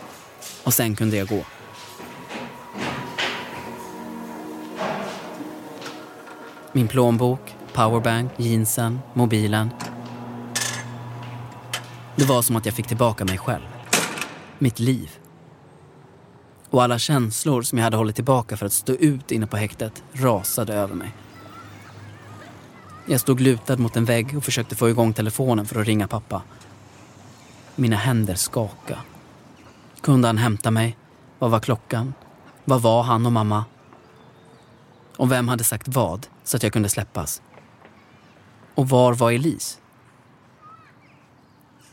Och 0.63 0.73
sen 0.73 0.95
kunde 0.95 1.17
jag 1.17 1.27
gå. 1.27 1.45
Min 6.71 6.87
plånbok, 6.87 7.55
powerbank, 7.73 8.31
jeansen, 8.37 8.99
mobilen. 9.13 9.69
Det 12.15 12.25
var 12.25 12.41
som 12.41 12.55
att 12.55 12.65
jag 12.65 12.75
fick 12.75 12.87
tillbaka 12.87 13.25
mig 13.25 13.37
själv. 13.37 13.67
Mitt 14.59 14.79
liv. 14.79 15.20
Och 16.71 16.83
alla 16.83 16.99
känslor 16.99 17.61
som 17.61 17.77
jag 17.77 17.83
hade 17.83 17.97
hållit 17.97 18.15
tillbaka 18.15 18.57
för 18.57 18.65
att 18.65 18.73
stå 18.73 18.93
ut 18.93 19.31
inne 19.31 19.47
på 19.47 19.57
häktet 19.57 20.03
rasade 20.13 20.73
över 20.73 20.95
mig. 20.95 21.13
Jag 23.05 23.21
stod 23.21 23.39
lutad 23.39 23.77
mot 23.77 23.97
en 23.97 24.05
vägg 24.05 24.37
och 24.37 24.43
försökte 24.43 24.75
få 24.75 24.89
igång 24.89 25.13
telefonen 25.13 25.65
för 25.65 25.81
att 25.81 25.87
ringa 25.87 26.07
pappa. 26.07 26.41
Mina 27.75 27.95
händer 27.95 28.35
skakade. 28.35 28.99
Kunde 30.01 30.27
han 30.27 30.37
hämta 30.37 30.71
mig? 30.71 30.97
Vad 31.39 31.51
var 31.51 31.59
klockan? 31.59 32.13
Vad 32.65 32.81
var 32.81 33.03
han 33.03 33.25
och 33.25 33.31
mamma? 33.31 33.65
Och 35.17 35.31
vem 35.31 35.47
hade 35.47 35.63
sagt 35.63 35.87
vad 35.87 36.27
så 36.43 36.57
att 36.57 36.63
jag 36.63 36.73
kunde 36.73 36.89
släppas? 36.89 37.41
Och 38.75 38.89
var 38.89 39.13
var 39.13 39.31
Elise? 39.31 39.77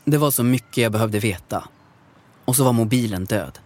Det 0.05 0.19
var 0.19 0.31
så 0.31 0.45
mycket 0.45 0.77
jag 0.77 0.93
behövde 0.93 1.19
veta. 1.19 1.69
Och 2.45 2.57
så 2.57 2.65
var 2.65 2.73
mobilen 2.73 3.25
död. 3.25 3.59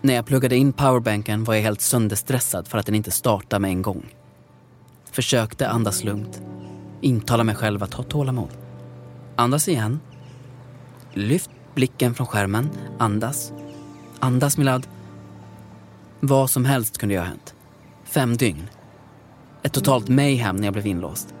När 0.00 0.14
jag 0.14 0.26
pluggade 0.26 0.56
in 0.56 0.72
powerbanken 0.72 1.44
var 1.44 1.54
jag 1.54 1.62
helt 1.62 1.80
sönderstressad 1.80 2.68
för 2.68 2.78
att 2.78 2.86
den 2.86 2.94
inte 2.94 3.10
startade 3.10 3.60
med 3.60 3.70
en 3.70 3.82
gång. 3.82 4.06
Försökte 5.10 5.68
andas 5.68 6.04
lugnt. 6.04 6.42
Intala 7.00 7.44
mig 7.44 7.54
själv 7.54 7.82
att 7.82 7.94
ha 7.94 8.04
tålamod. 8.04 8.50
Andas 9.36 9.68
igen. 9.68 10.00
Lyft 11.12 11.50
blicken 11.74 12.14
från 12.14 12.26
skärmen. 12.26 12.70
Andas. 12.98 13.52
Andas 14.18 14.58
Milad. 14.58 14.86
Vad 16.20 16.50
som 16.50 16.64
helst 16.64 16.98
kunde 16.98 17.14
ju 17.14 17.20
ha 17.20 17.26
hänt. 17.26 17.54
Fem 18.04 18.36
dygn. 18.36 18.68
Ett 19.62 19.72
totalt 19.72 20.08
mayhem 20.08 20.56
när 20.56 20.64
jag 20.64 20.72
blev 20.72 20.86
inlåst. 20.86 21.34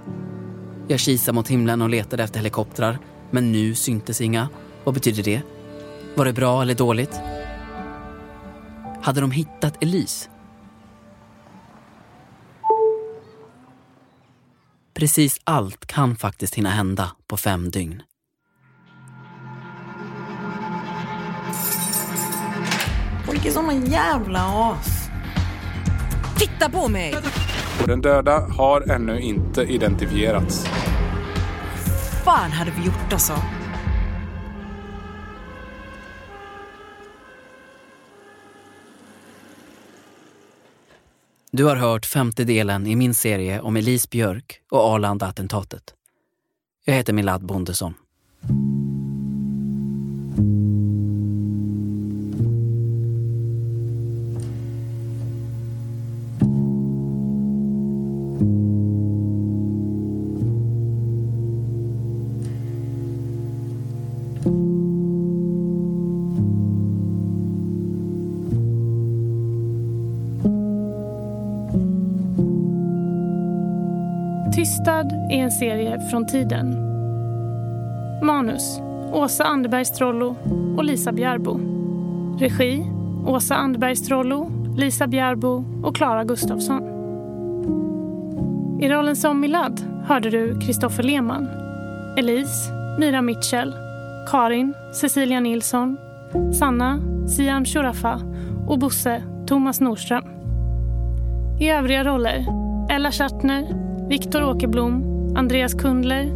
Jag 0.88 1.00
kisade 1.00 1.34
mot 1.34 1.48
himlen 1.48 1.82
och 1.82 1.88
letade 1.88 2.22
efter 2.22 2.38
helikoptrar. 2.38 2.98
Men 3.30 3.52
nu 3.52 3.74
syntes 3.74 4.20
inga. 4.20 4.48
Vad 4.84 4.94
betyder 4.94 5.22
det? 5.22 5.42
Var 6.14 6.24
det 6.24 6.32
bra 6.32 6.62
eller 6.62 6.74
dåligt? 6.74 7.20
Hade 9.02 9.20
de 9.20 9.30
hittat 9.30 9.82
Elise? 9.82 10.28
Precis 14.94 15.40
allt 15.44 15.86
kan 15.86 16.16
faktiskt 16.16 16.54
hinna 16.54 16.70
hända 16.70 17.10
på 17.26 17.36
fem 17.36 17.70
dygn. 17.70 18.02
Folk 23.26 23.44
är 23.44 23.50
såna 23.50 23.72
jävla 23.72 24.40
as. 24.40 25.10
Titta 26.38 26.70
på 26.70 26.88
mig! 26.88 27.14
Och 27.82 27.88
den 27.88 28.00
döda 28.00 28.40
har 28.40 28.90
ännu 28.90 29.20
inte 29.20 29.62
identifierats. 29.62 30.66
fan 32.24 32.50
hade 32.50 32.70
vi 32.70 32.86
gjort 32.86 33.12
alltså? 33.12 33.32
Du 41.50 41.64
har 41.64 41.76
hört 41.76 42.06
femte 42.06 42.44
delen 42.44 42.86
i 42.86 42.96
min 42.96 43.14
serie 43.14 43.60
om 43.60 43.76
Elise 43.76 44.08
Björk 44.10 44.60
och 44.70 44.80
Arlanda-attentatet. 44.80 45.94
Jag 46.84 46.94
heter 46.94 47.12
Milad 47.12 47.46
Bondesson. 47.46 47.94
En 75.48 75.52
serie 75.52 76.00
från 76.10 76.26
tiden. 76.26 76.76
Manus 78.22 78.80
Åsa 79.12 79.44
Anderberg 79.44 79.84
Strollo 79.84 80.36
och 80.76 80.84
Lisa 80.84 81.12
Bjärbo. 81.12 81.60
Regi 82.38 82.84
Åsa 83.26 83.54
Anderberg 83.54 83.96
Strollo, 83.96 84.50
Lisa 84.76 85.06
Bjärbo 85.06 85.64
och 85.82 85.96
Klara 85.96 86.24
Gustafsson. 86.24 86.82
I 88.80 88.88
rollen 88.88 89.16
som 89.16 89.40
Milad 89.40 89.80
hörde 90.04 90.30
du 90.30 90.60
Kristoffer 90.60 91.02
Lehmann, 91.02 91.48
Elise, 92.18 92.72
Mira 92.98 93.22
Mitchell, 93.22 93.74
Karin, 94.30 94.74
Cecilia 94.94 95.40
Nilsson, 95.40 95.96
Sanna, 96.58 97.00
Siam 97.28 97.64
Shurafa 97.64 98.20
och 98.66 98.78
Bosse, 98.78 99.22
Thomas 99.46 99.80
Nordström. 99.80 100.24
I 101.60 101.70
övriga 101.70 102.04
roller 102.04 102.46
Ella 102.90 103.12
Schattner, 103.12 103.88
Viktor 104.08 104.44
Åkerblom, 104.44 105.17
Andreas 105.38 105.74
Kundler, 105.74 106.26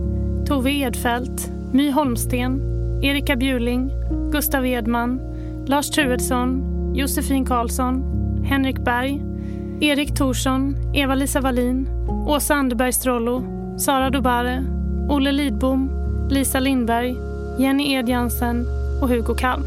Tove 0.47 0.71
Edfeldt, 0.71 1.51
My 1.73 1.91
Holmsten, 1.91 2.61
Erika 3.03 3.37
Bjuling, 3.37 3.91
Gustav 4.31 4.67
Edman, 4.67 5.21
Lars 5.67 5.91
Truedsson, 5.91 6.63
Josefin 6.95 7.45
Karlsson, 7.45 8.05
Henrik 8.45 8.85
Berg, 8.85 9.21
Erik 9.81 10.15
Thorsson, 10.15 10.77
Eva-Lisa 10.95 11.41
Wallin, 11.41 11.89
Åsa 12.27 12.55
Anderberg 12.55 12.93
Strollo, 12.93 13.45
Sara 13.79 14.11
Dobare, 14.11 14.65
Olle 15.09 15.33
Lidbom, 15.33 15.91
Lisa 16.31 16.61
Lindberg, 16.61 17.17
Jenny 17.59 17.95
Edjansen 17.95 18.67
och 19.03 19.09
Hugo 19.09 19.35
Kalm. 19.35 19.65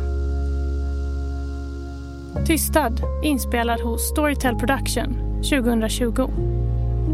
Tystad 2.46 3.02
inspelad 3.24 3.80
hos 3.82 4.10
Storytel 4.10 4.56
Production 4.56 5.18
2020. 5.44 6.30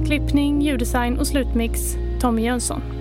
Klippning, 0.05 0.62
ljuddesign 0.62 1.19
och 1.19 1.27
slutmix 1.27 1.97
Tommy 2.21 2.43
Jönsson. 2.43 3.00